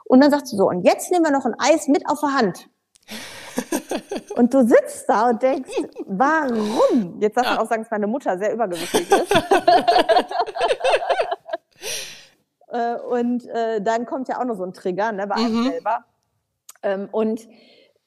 [0.06, 2.34] Und dann sagt sie so, und jetzt nehmen wir noch ein Eis mit auf der
[2.34, 2.68] Hand.
[4.36, 5.70] Und du sitzt da und denkst,
[6.06, 7.20] warum?
[7.20, 9.32] Jetzt darf man auch sagen, dass meine Mutter sehr übergewichtig ist.
[12.74, 15.70] Äh, und äh, dann kommt ja auch noch so ein Trigger, ne, bei einem mhm.
[15.70, 16.06] selber.
[16.82, 17.48] Ähm, und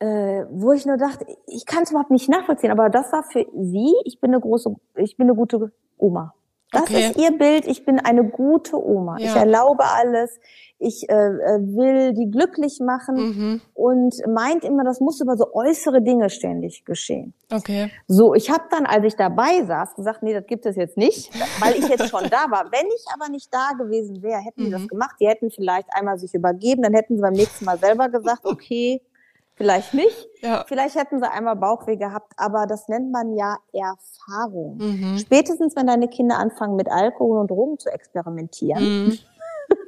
[0.00, 3.46] äh, wo ich nur dachte, ich kann es überhaupt nicht nachvollziehen, aber das war für
[3.54, 6.34] sie, ich bin eine große, ich bin eine gute Oma.
[6.72, 7.10] Das okay.
[7.10, 9.18] ist ihr Bild, ich bin eine gute Oma.
[9.18, 9.26] Ja.
[9.26, 10.38] Ich erlaube alles,
[10.78, 13.60] ich äh, äh, will die glücklich machen mhm.
[13.72, 17.32] und meint immer, das muss über so äußere Dinge ständig geschehen.
[17.50, 17.90] Okay.
[18.08, 21.30] So, ich habe dann, als ich dabei saß, gesagt, nee, das gibt es jetzt nicht,
[21.60, 22.66] weil ich jetzt schon da war.
[22.70, 24.64] Wenn ich aber nicht da gewesen wäre, hätten mhm.
[24.66, 24.88] die das mhm.
[24.88, 25.16] gemacht.
[25.20, 29.00] Die hätten vielleicht einmal sich übergeben, dann hätten sie beim nächsten Mal selber gesagt, okay,
[29.56, 30.28] Vielleicht nicht.
[30.42, 30.64] Ja.
[30.68, 34.76] Vielleicht hätten sie einmal Bauchweh gehabt, aber das nennt man ja Erfahrung.
[34.76, 35.18] Mhm.
[35.18, 39.06] Spätestens, wenn deine Kinder anfangen, mit Alkohol und Drogen zu experimentieren.
[39.06, 39.18] Mhm.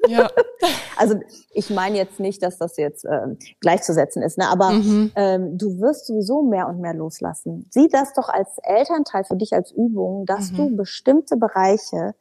[0.08, 0.28] Ja.
[0.96, 1.20] also
[1.52, 4.48] ich meine jetzt nicht, dass das jetzt äh, gleichzusetzen ist, ne?
[4.48, 5.12] aber mhm.
[5.14, 7.68] ähm, du wirst sowieso mehr und mehr loslassen.
[7.70, 10.56] Sieh das doch als Elternteil für dich als Übung, dass mhm.
[10.56, 12.14] du bestimmte Bereiche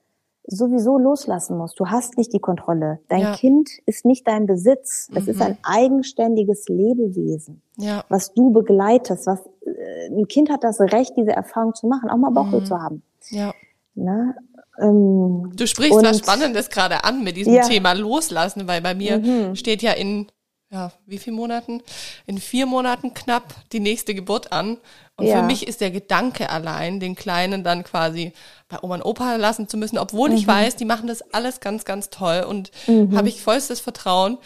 [0.47, 1.79] sowieso loslassen musst.
[1.79, 2.99] Du hast nicht die Kontrolle.
[3.09, 3.35] Dein ja.
[3.35, 5.09] Kind ist nicht dein Besitz.
[5.13, 5.31] Es mhm.
[5.31, 8.03] ist ein eigenständiges Lebewesen, ja.
[8.09, 9.27] was du begleitest.
[9.27, 12.65] Was äh, ein Kind hat das Recht, diese Erfahrung zu machen, auch mal Bauchweh mhm.
[12.65, 13.03] zu haben.
[13.29, 13.53] Ja.
[13.93, 14.35] Na,
[14.79, 17.63] ähm, du sprichst was Spannendes gerade an mit diesem ja.
[17.63, 19.55] Thema Loslassen, weil bei mir mhm.
[19.55, 20.27] steht ja in
[20.69, 21.81] ja, wie viel Monaten?
[22.25, 24.77] In vier Monaten knapp die nächste Geburt an.
[25.17, 25.37] Und ja.
[25.39, 28.33] für mich ist der Gedanke allein, den Kleinen dann quasi
[28.69, 30.35] bei Oma und Opa lassen zu müssen, obwohl mhm.
[30.35, 33.17] ich weiß, die machen das alles ganz, ganz toll und mhm.
[33.17, 34.37] habe ich vollstes Vertrauen.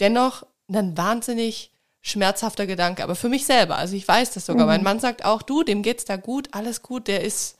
[0.00, 1.72] Dennoch ein wahnsinnig
[2.02, 3.76] schmerzhafter Gedanke, aber für mich selber.
[3.76, 4.64] Also ich weiß das sogar.
[4.64, 4.72] Mhm.
[4.72, 7.56] Mein Mann sagt auch, du, dem geht's da gut, alles gut, der ist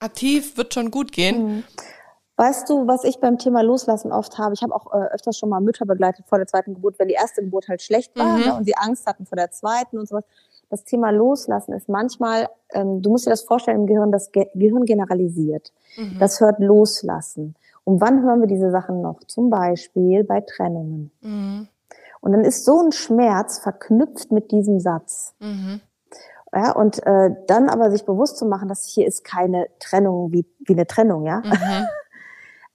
[0.00, 1.56] aktiv, wird schon gut gehen.
[1.56, 1.64] Mhm.
[2.36, 4.54] Weißt du, was ich beim Thema Loslassen oft habe?
[4.54, 7.14] Ich habe auch äh, öfters schon mal Mütter begleitet vor der zweiten Geburt, wenn die
[7.14, 8.44] erste Geburt halt schlecht war mhm.
[8.44, 10.24] ne, und sie Angst hatten vor der zweiten und sowas.
[10.72, 14.46] Das Thema Loslassen ist manchmal, ähm, du musst dir das vorstellen, im Gehirn, das Ge
[14.54, 15.70] Gehirn generalisiert.
[15.98, 16.16] Mhm.
[16.18, 17.56] Das hört Loslassen.
[17.84, 19.20] Und wann hören wir diese Sachen noch?
[19.24, 21.10] Zum Beispiel bei Trennungen.
[21.20, 21.68] Mhm.
[22.22, 25.34] Und dann ist so ein Schmerz verknüpft mit diesem Satz.
[25.40, 25.82] Mhm.
[26.54, 30.46] Ja, und äh, dann aber sich bewusst zu machen, dass hier ist keine Trennung wie,
[30.60, 31.40] wie eine Trennung, ja.
[31.40, 31.86] Mhm.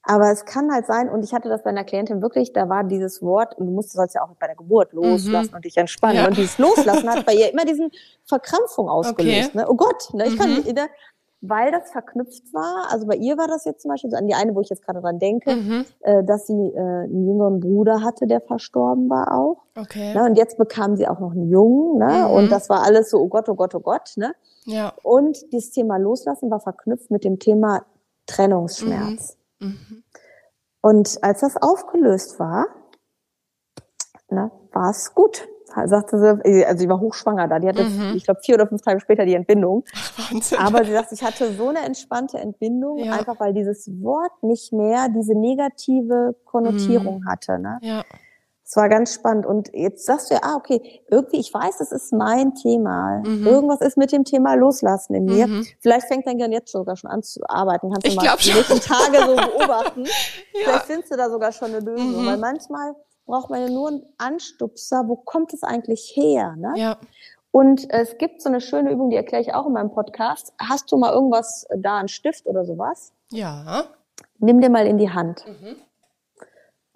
[0.08, 2.86] Aber es kann halt sein, und ich hatte das bei einer Klientin wirklich, da war
[2.86, 5.56] dieses Wort, und du musst, sollst ja auch bei der Geburt loslassen mhm.
[5.58, 6.18] und dich entspannen.
[6.18, 6.28] Ja.
[6.28, 7.92] Und dieses Loslassen hat bei ihr immer diesen
[8.24, 9.50] Verkrampfung ausgelöst.
[9.50, 9.58] Okay.
[9.58, 9.66] Ne?
[9.70, 10.26] Oh Gott, ne?
[10.28, 10.38] ich mhm.
[10.38, 10.88] kann nicht, ne?
[11.42, 12.88] weil das verknüpft war.
[12.90, 14.84] Also bei ihr war das jetzt zum Beispiel so an die eine, wo ich jetzt
[14.84, 15.86] gerade dran denke, mhm.
[16.02, 19.64] äh, dass sie äh, einen jüngeren Bruder hatte, der verstorben war auch.
[19.78, 20.14] Okay.
[20.14, 20.24] Ne?
[20.24, 22.28] Und jetzt bekam sie auch noch einen Jungen, ne?
[22.28, 22.34] Mhm.
[22.34, 24.34] Und das war alles so, oh Gott, oh Gott, oh Gott, ne?
[24.66, 24.94] Ja.
[25.04, 27.86] Und dieses Thema Loslassen war verknüpft mit dem Thema
[28.26, 29.38] Trennungsschmerz.
[29.60, 30.04] Mhm.
[30.82, 32.68] Und als das aufgelöst war,
[34.30, 35.48] ne, war es gut.
[35.86, 37.60] Sagte sie, also sie war hochschwanger da.
[37.60, 38.14] Die hatte, mhm.
[38.16, 39.84] ich glaube, vier oder fünf Tage später die Entbindung.
[40.32, 40.58] Wahnsinn.
[40.58, 43.14] Aber sie sagt, ich hatte so eine entspannte Entbindung, ja.
[43.14, 47.30] einfach weil dieses Wort nicht mehr diese negative Konnotierung mhm.
[47.30, 47.60] hatte.
[47.60, 47.78] Ne?
[47.82, 48.04] Ja.
[48.68, 49.46] Es war ganz spannend.
[49.46, 53.22] Und jetzt sagst du ja, ah, okay, irgendwie, ich weiß, das ist mein Thema.
[53.26, 53.48] Mhm.
[53.48, 55.48] Irgendwas ist mit dem Thema Loslassen in mir.
[55.48, 55.66] Mhm.
[55.80, 57.90] Vielleicht fängt dein Gehirn jetzt sogar schon an zu arbeiten.
[57.90, 60.04] Kannst du ich mal die nächsten Tage so beobachten.
[60.04, 60.12] ja.
[60.64, 62.24] Vielleicht findest du da sogar schon eine Lösung.
[62.24, 62.28] Mhm.
[62.28, 62.94] Weil manchmal
[63.26, 65.06] braucht man ja nur einen Anstupser.
[65.08, 66.58] Wo kommt es eigentlich her?
[66.58, 66.74] Ne?
[66.76, 66.98] Ja.
[67.52, 70.54] Und es gibt so eine schöne Übung, die erkläre ich auch in meinem Podcast.
[70.60, 73.14] Hast du mal irgendwas da, einen Stift oder sowas?
[73.32, 73.86] Ja.
[74.40, 75.46] Nimm dir mal in die Hand.
[75.48, 75.78] Mhm.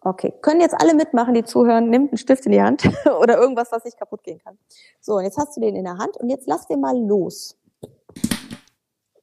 [0.04, 1.90] Okay, können jetzt alle mitmachen, die zuhören.
[1.90, 2.84] Nimm einen Stift in die Hand
[3.22, 4.58] oder irgendwas, was nicht kaputt gehen kann.
[5.00, 7.58] So, und jetzt hast du den in der Hand und jetzt lass den mal los.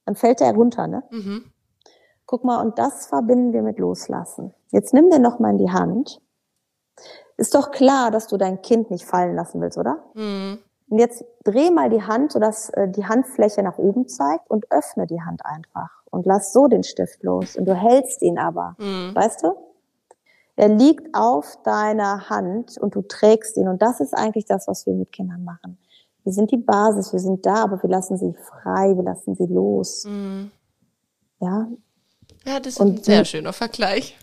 [0.04, 1.02] Dann fällt der runter, ne?
[1.10, 1.52] Mhm.
[2.26, 4.54] Guck mal, und das verbinden wir mit Loslassen.
[4.70, 6.20] Jetzt nimm den noch mal in die Hand.
[7.36, 10.04] Ist doch klar, dass du dein Kind nicht fallen lassen willst, oder?
[10.14, 10.58] Mhm.
[10.90, 15.06] Und jetzt dreh mal die Hand, sodass äh, die Handfläche nach oben zeigt und öffne
[15.06, 17.56] die Hand einfach und lass so den Stift los.
[17.56, 19.14] Und du hältst ihn aber, mhm.
[19.14, 19.67] weißt du?
[20.58, 23.68] Er liegt auf deiner Hand und du trägst ihn.
[23.68, 25.78] Und das ist eigentlich das, was wir mit Kindern machen.
[26.24, 29.46] Wir sind die Basis, wir sind da, aber wir lassen sie frei, wir lassen sie
[29.46, 30.04] los.
[30.04, 30.50] Mhm.
[31.38, 31.68] Ja.
[32.44, 34.18] Ja, das ist und ein sehr schöner Vergleich.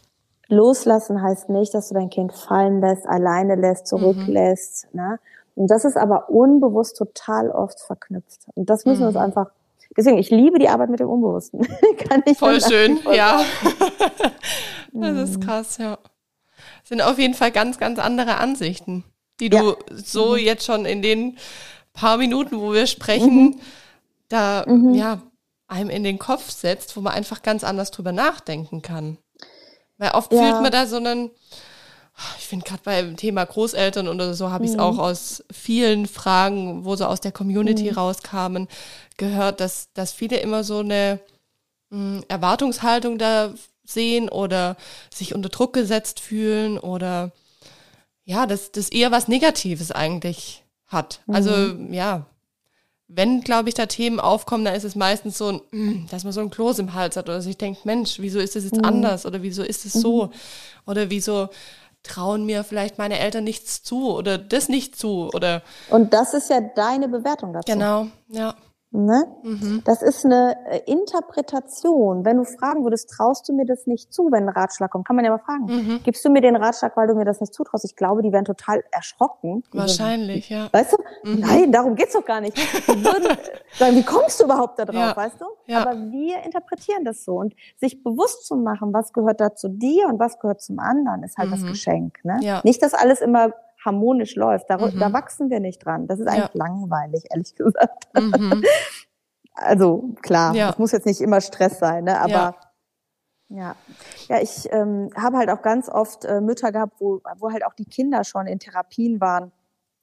[0.49, 4.89] Loslassen heißt nicht, dass du dein Kind fallen lässt, alleine lässt, zurücklässt.
[4.91, 4.99] Mhm.
[4.99, 5.19] Ne?
[5.55, 8.41] Und das ist aber unbewusst total oft verknüpft.
[8.55, 9.03] Und das müssen mhm.
[9.03, 9.21] wir uns mhm.
[9.21, 9.51] einfach.
[9.95, 11.61] Deswegen, ich liebe die Arbeit mit dem Unbewussten.
[12.09, 13.39] Kann ich Voll schön, ja.
[14.91, 15.39] das ist mhm.
[15.39, 15.97] krass, ja.
[16.87, 19.03] Sind auf jeden Fall ganz, ganz andere Ansichten,
[19.39, 19.75] die du ja.
[19.91, 20.37] so mhm.
[20.37, 21.37] jetzt schon in den
[21.93, 23.59] paar Minuten, wo wir sprechen, mhm.
[24.29, 24.93] da mhm.
[24.93, 25.21] ja
[25.67, 29.17] einem in den Kopf setzt, wo man einfach ganz anders drüber nachdenken kann.
[29.97, 30.39] Weil oft ja.
[30.39, 31.31] fühlt man da so einen,
[32.37, 34.83] ich finde gerade beim Thema Großeltern oder so habe ich es mhm.
[34.83, 37.97] auch aus vielen Fragen, wo so aus der Community mhm.
[37.97, 38.67] rauskamen,
[39.17, 41.19] gehört, dass, dass viele immer so eine
[41.89, 43.53] hm, Erwartungshaltung da
[43.85, 44.77] sehen oder
[45.13, 47.31] sich unter Druck gesetzt fühlen oder
[48.23, 51.21] ja, dass das eher was Negatives eigentlich hat.
[51.27, 51.93] Also mhm.
[51.93, 52.25] ja,
[53.07, 56.41] wenn, glaube ich, da Themen aufkommen, dann ist es meistens so, ein, dass man so
[56.41, 58.85] ein Kloß im Hals hat oder sich denkt, Mensch, wieso ist das jetzt mhm.
[58.85, 60.31] anders oder wieso ist es so mhm.
[60.87, 61.49] oder wieso
[62.01, 65.61] trauen mir vielleicht meine Eltern nichts zu oder das nicht zu oder.
[65.89, 67.71] Und das ist ja deine Bewertung dazu.
[67.71, 68.55] Genau, ja.
[69.03, 69.25] Ne?
[69.43, 69.81] Mhm.
[69.83, 72.23] Das ist eine äh, Interpretation.
[72.23, 75.15] Wenn du fragen würdest, traust du mir das nicht zu, wenn ein Ratschlag kommt, kann
[75.15, 75.65] man ja mal fragen.
[75.65, 75.99] Mhm.
[76.03, 77.83] Gibst du mir den Ratschlag, weil du mir das nicht zutraust?
[77.83, 79.63] Ich glaube, die wären total erschrocken.
[79.73, 80.69] Wahrscheinlich, ja.
[80.71, 81.29] Weißt du?
[81.29, 81.39] Mhm.
[81.39, 82.57] Nein, darum geht's doch gar nicht.
[82.57, 83.37] Die würden
[83.77, 85.17] sagen, wie kommst du überhaupt da drauf, ja.
[85.17, 85.45] weißt du?
[85.65, 85.81] Ja.
[85.81, 87.33] Aber wir interpretieren das so.
[87.33, 91.23] Und sich bewusst zu machen, was gehört da zu dir und was gehört zum anderen,
[91.23, 91.67] ist halt das mhm.
[91.67, 92.19] Geschenk.
[92.23, 92.37] Ne?
[92.41, 92.61] Ja.
[92.63, 93.51] Nicht, dass alles immer
[93.85, 94.69] harmonisch läuft.
[94.69, 94.99] Da, mhm.
[94.99, 96.07] da wachsen wir nicht dran.
[96.07, 96.65] Das ist eigentlich ja.
[96.65, 98.07] langweilig, ehrlich gesagt.
[98.13, 98.63] Mhm.
[99.53, 100.71] also klar, ja.
[100.71, 102.19] es muss jetzt nicht immer Stress sein, ne?
[102.19, 102.55] aber ja.
[103.49, 103.75] Ja,
[104.27, 107.73] ja ich ähm, habe halt auch ganz oft äh, Mütter gehabt, wo, wo halt auch
[107.73, 109.51] die Kinder schon in Therapien waren.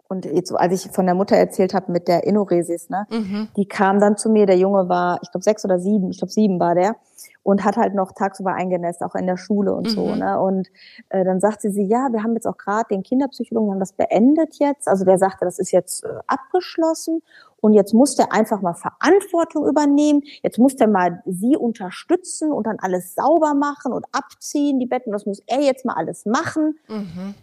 [0.09, 3.49] Und jetzt, so, als ich von der Mutter erzählt habe mit der Inoresis, ne, mhm.
[3.57, 6.31] die kam dann zu mir, der Junge war, ich glaube, sechs oder sieben, ich glaube,
[6.31, 6.97] sieben war der
[7.43, 9.91] und hat halt noch tagsüber eingenässt, auch in der Schule und mhm.
[9.91, 10.15] so.
[10.15, 10.41] Ne?
[10.41, 10.69] Und
[11.09, 13.95] äh, dann sagte sie, ja, wir haben jetzt auch gerade den Kinderpsychologen, wir haben das
[13.95, 14.89] beendet jetzt.
[14.89, 17.23] Also der sagte, das ist jetzt äh, abgeschlossen
[17.61, 20.23] und jetzt muss der einfach mal Verantwortung übernehmen.
[20.43, 25.13] Jetzt muss der mal sie unterstützen und dann alles sauber machen und abziehen, die Betten.
[25.13, 26.79] Das muss er jetzt mal alles machen.
[26.89, 27.35] Mhm.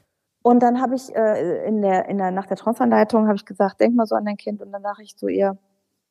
[0.41, 3.82] Und dann habe ich äh, in der, in der, nach der Traumanleitung habe ich gesagt,
[3.82, 4.62] denk mal so an dein Kind.
[4.62, 5.58] Und dann dachte ich zu ihr,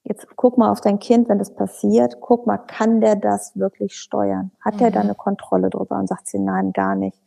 [0.09, 3.94] Jetzt guck mal auf dein Kind, wenn das passiert, guck mal, kann der das wirklich
[3.96, 4.50] steuern?
[4.64, 4.78] Hat mhm.
[4.78, 5.98] der da eine Kontrolle drüber?
[5.98, 7.20] Und sagt sie, nein, gar nicht.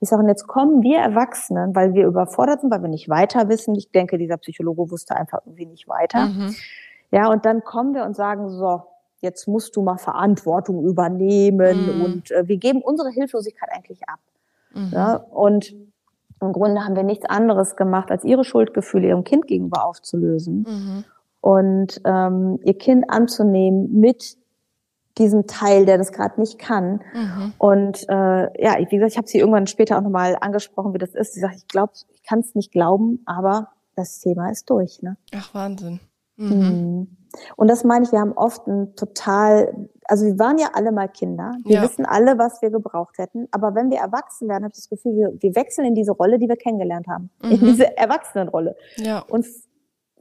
[0.00, 3.48] Ich sage, und jetzt kommen wir Erwachsenen, weil wir überfordert sind, weil wir nicht weiter
[3.48, 3.76] wissen.
[3.76, 6.26] Ich denke, dieser Psychologe wusste einfach irgendwie nicht weiter.
[6.26, 6.54] Mhm.
[7.12, 8.82] Ja, und dann kommen wir und sagen, so,
[9.20, 12.04] jetzt musst du mal Verantwortung übernehmen mhm.
[12.04, 14.18] und äh, wir geben unsere Hilflosigkeit eigentlich ab.
[14.74, 14.90] Mhm.
[14.92, 15.74] Ja, und
[16.40, 21.04] im Grunde haben wir nichts anderes gemacht, als ihre Schuldgefühle ihrem Kind gegenüber aufzulösen.
[21.46, 24.36] Und ähm, ihr Kind anzunehmen mit
[25.16, 27.04] diesem Teil, der das gerade nicht kann.
[27.14, 27.52] Mhm.
[27.56, 31.14] Und äh, ja, wie gesagt, ich habe sie irgendwann später auch nochmal angesprochen, wie das
[31.14, 31.34] ist.
[31.34, 35.02] Sie sagt, ich glaube, ich kann es nicht glauben, aber das Thema ist durch.
[35.02, 35.18] Ne?
[35.36, 36.00] Ach, Wahnsinn.
[36.34, 36.48] Mhm.
[36.48, 37.16] mhm.
[37.54, 41.06] Und das meine ich, wir haben oft ein total, also wir waren ja alle mal
[41.06, 41.82] Kinder, wir ja.
[41.82, 45.14] wissen alle, was wir gebraucht hätten, aber wenn wir erwachsen werden, habe ich das Gefühl,
[45.14, 47.50] wir, wir wechseln in diese Rolle, die wir kennengelernt haben, mhm.
[47.52, 48.74] in diese Erwachsenenrolle.
[48.96, 49.22] Ja.
[49.28, 49.44] Und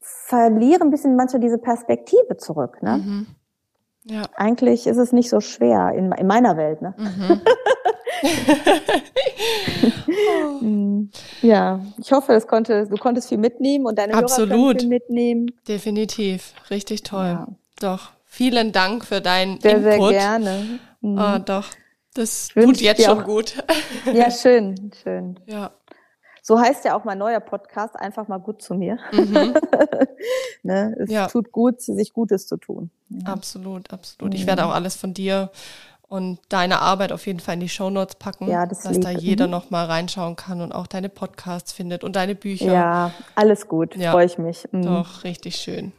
[0.06, 2.82] verliere ein bisschen manchmal diese Perspektive zurück.
[2.82, 2.98] Ne?
[2.98, 3.28] Mhm.
[4.06, 4.24] Ja.
[4.36, 6.82] Eigentlich ist es nicht so schwer in, in meiner Welt.
[6.82, 6.94] Ne?
[6.98, 7.42] Mhm.
[10.62, 11.46] oh.
[11.46, 14.52] ja, ich hoffe, das konnte, du konntest viel mitnehmen und deine Absolut.
[14.52, 15.52] Hörer viel mitnehmen.
[15.68, 17.26] Definitiv, richtig toll.
[17.26, 17.48] Ja.
[17.80, 20.12] Doch, vielen Dank für deinen sehr, Input.
[20.12, 20.80] Sehr gerne.
[21.02, 21.18] Mhm.
[21.20, 21.66] Oh, doch,
[22.14, 23.56] das tut jetzt schon gut.
[24.14, 25.40] ja, schön, schön.
[25.48, 25.72] Ja.
[26.48, 29.00] So heißt ja auch mein neuer Podcast, einfach mal gut zu mir.
[29.12, 29.56] Mhm.
[30.62, 30.96] ne?
[31.00, 31.26] Es ja.
[31.26, 32.92] tut gut, sich Gutes zu tun.
[33.10, 33.34] Ja.
[33.34, 34.32] Absolut, absolut.
[34.36, 35.50] Ich werde auch alles von dir
[36.08, 39.02] und deine Arbeit auf jeden Fall in die Shownotes packen, ja, das dass lieb.
[39.02, 39.54] da jeder mhm.
[39.54, 42.72] noch mal reinschauen kann und auch deine Podcasts findet und deine Bücher.
[42.72, 44.12] Ja, alles gut, ja.
[44.12, 44.68] freue ich mich.
[44.72, 44.84] Mhm.
[44.84, 45.94] Doch, richtig schön.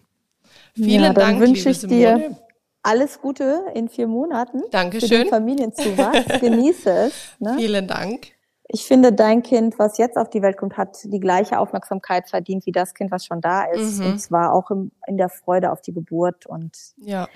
[0.74, 2.36] Vielen ja, Dank, wünsche ich dir.
[2.84, 4.62] alles Gute in vier Monaten.
[4.70, 5.08] Dankeschön.
[5.08, 6.40] Für den Familienzuwachs.
[6.40, 7.14] Genieße es.
[7.40, 7.54] Ne?
[7.58, 8.35] Vielen Dank.
[8.68, 12.66] Ich finde, dein Kind, was jetzt auf die Welt kommt, hat die gleiche Aufmerksamkeit verdient
[12.66, 14.00] wie das Kind, was schon da ist.
[14.00, 14.06] Mhm.
[14.06, 16.46] Und zwar auch im, in der Freude auf die Geburt.
[16.46, 17.28] Und ja.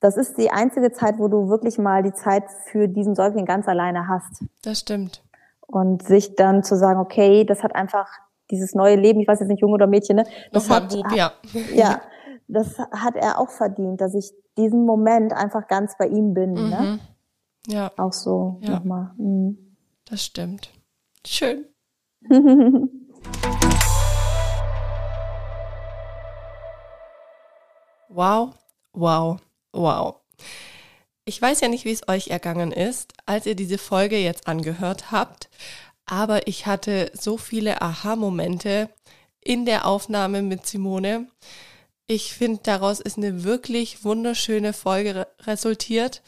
[0.00, 3.68] das ist die einzige Zeit, wo du wirklich mal die Zeit für diesen Säugling ganz
[3.68, 4.44] alleine hast.
[4.62, 5.22] Das stimmt.
[5.66, 8.08] Und sich dann zu sagen, okay, das hat einfach
[8.50, 10.24] dieses neue Leben, ich weiß jetzt nicht, Junge oder Mädchen, ne?
[10.52, 11.32] Das Nochmal hat, Bub, ja.
[11.74, 12.00] Ja,
[12.48, 16.52] das hat er auch verdient, dass ich diesen Moment einfach ganz bei ihm bin.
[16.52, 16.60] Ne?
[16.60, 16.68] Mhm.
[16.68, 16.98] Ne?
[17.66, 17.92] Ja.
[17.96, 18.70] Auch so ja.
[18.70, 19.12] nochmal.
[19.16, 19.73] Mhm.
[20.06, 20.70] Das stimmt.
[21.26, 21.64] Schön.
[28.08, 28.54] wow,
[28.92, 29.40] wow,
[29.72, 30.20] wow.
[31.24, 35.10] Ich weiß ja nicht, wie es euch ergangen ist, als ihr diese Folge jetzt angehört
[35.10, 35.48] habt,
[36.04, 38.90] aber ich hatte so viele Aha-Momente
[39.40, 41.28] in der Aufnahme mit Simone.
[42.06, 46.22] Ich finde, daraus ist eine wirklich wunderschöne Folge resultiert.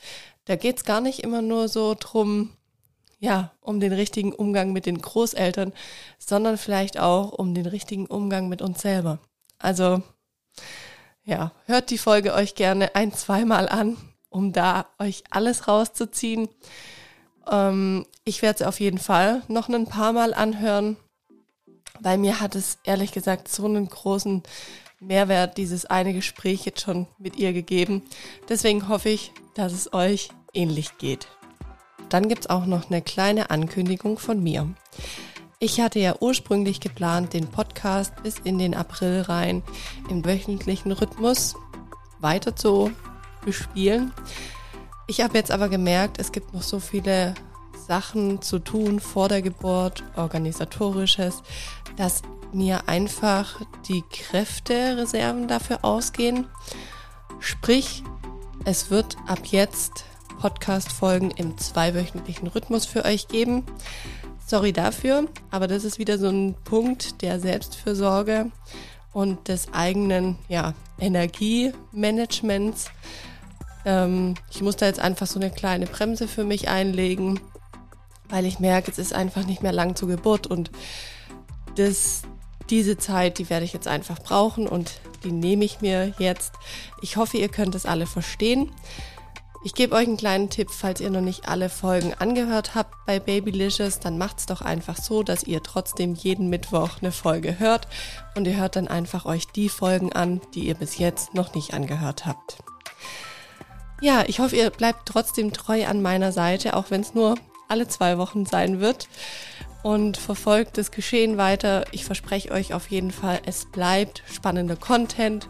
[0.47, 2.56] Da geht es gar nicht immer nur so drum,
[3.27, 5.73] ja, um den richtigen Umgang mit den Großeltern,
[6.17, 9.19] sondern vielleicht auch um den richtigen Umgang mit uns selber.
[9.59, 10.01] Also,
[11.25, 13.97] ja, hört die Folge euch gerne ein, zweimal an,
[14.29, 16.49] um da euch alles rauszuziehen.
[17.51, 20.97] Ähm, ich werde es auf jeden Fall noch ein paar Mal anhören,
[21.99, 24.45] weil mir hat es ehrlich gesagt so einen großen
[25.01, 28.03] Mehrwert dieses eine Gespräch jetzt schon mit ihr gegeben.
[28.49, 31.27] Deswegen hoffe ich, dass es euch ähnlich geht.
[32.09, 34.69] Dann gibt es auch noch eine kleine Ankündigung von mir.
[35.59, 39.63] Ich hatte ja ursprünglich geplant, den Podcast bis in den April rein
[40.11, 41.57] im wöchentlichen Rhythmus
[42.21, 42.91] weiter zu
[43.45, 44.13] bespielen.
[45.07, 47.35] Ich habe jetzt aber gemerkt, es gibt noch so viele
[47.87, 51.43] Sachen zu tun vor der Geburt, organisatorisches,
[51.97, 56.47] dass mir einfach die Kräftereserven dafür ausgehen.
[57.39, 58.03] Sprich,
[58.65, 60.05] es wird ab jetzt
[60.39, 63.65] Podcast-Folgen im zweiwöchentlichen Rhythmus für euch geben.
[64.47, 68.51] Sorry dafür, aber das ist wieder so ein Punkt der Selbstfürsorge
[69.13, 72.91] und des eigenen ja, Energiemanagements.
[73.85, 77.41] Ähm, ich muss da jetzt einfach so eine kleine Bremse für mich einlegen,
[78.29, 80.71] weil ich merke, es ist einfach nicht mehr lang zur Geburt und
[81.77, 82.23] das,
[82.71, 86.55] diese Zeit, die werde ich jetzt einfach brauchen und die nehme ich mir jetzt.
[87.03, 88.71] Ich hoffe, ihr könnt es alle verstehen.
[89.65, 93.19] Ich gebe euch einen kleinen Tipp, falls ihr noch nicht alle Folgen angehört habt bei
[93.19, 97.89] Babylicious, dann macht's doch einfach so, dass ihr trotzdem jeden Mittwoch eine Folge hört
[98.37, 101.75] und ihr hört dann einfach euch die Folgen an, die ihr bis jetzt noch nicht
[101.75, 102.59] angehört habt.
[104.01, 107.37] Ja, ich hoffe, ihr bleibt trotzdem treu an meiner Seite, auch wenn es nur
[107.69, 109.09] alle zwei Wochen sein wird
[109.83, 111.85] und verfolgt das Geschehen weiter.
[111.93, 115.49] Ich verspreche euch auf jeden Fall, es bleibt spannender Content.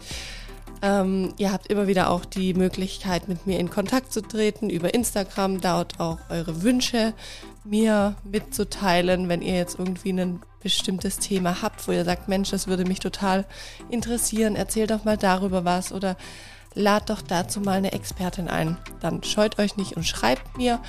[0.82, 4.94] Ähm, ihr habt immer wieder auch die Möglichkeit, mit mir in Kontakt zu treten über
[4.94, 7.14] Instagram, dort auch eure Wünsche
[7.64, 12.66] mir mitzuteilen, wenn ihr jetzt irgendwie ein bestimmtes Thema habt, wo ihr sagt, Mensch, das
[12.66, 13.44] würde mich total
[13.88, 16.16] interessieren, erzählt doch mal darüber was oder
[16.74, 18.76] lad doch dazu mal eine Expertin ein.
[19.00, 20.80] Dann scheut euch nicht und schreibt mir.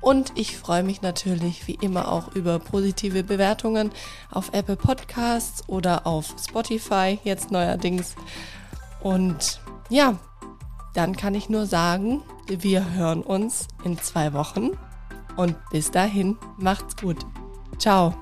[0.00, 3.90] Und ich freue mich natürlich wie immer auch über positive Bewertungen
[4.30, 8.14] auf Apple Podcasts oder auf Spotify jetzt neuerdings.
[9.00, 10.16] Und ja,
[10.94, 14.70] dann kann ich nur sagen, wir hören uns in zwei Wochen
[15.36, 17.18] und bis dahin macht's gut.
[17.78, 18.14] Ciao.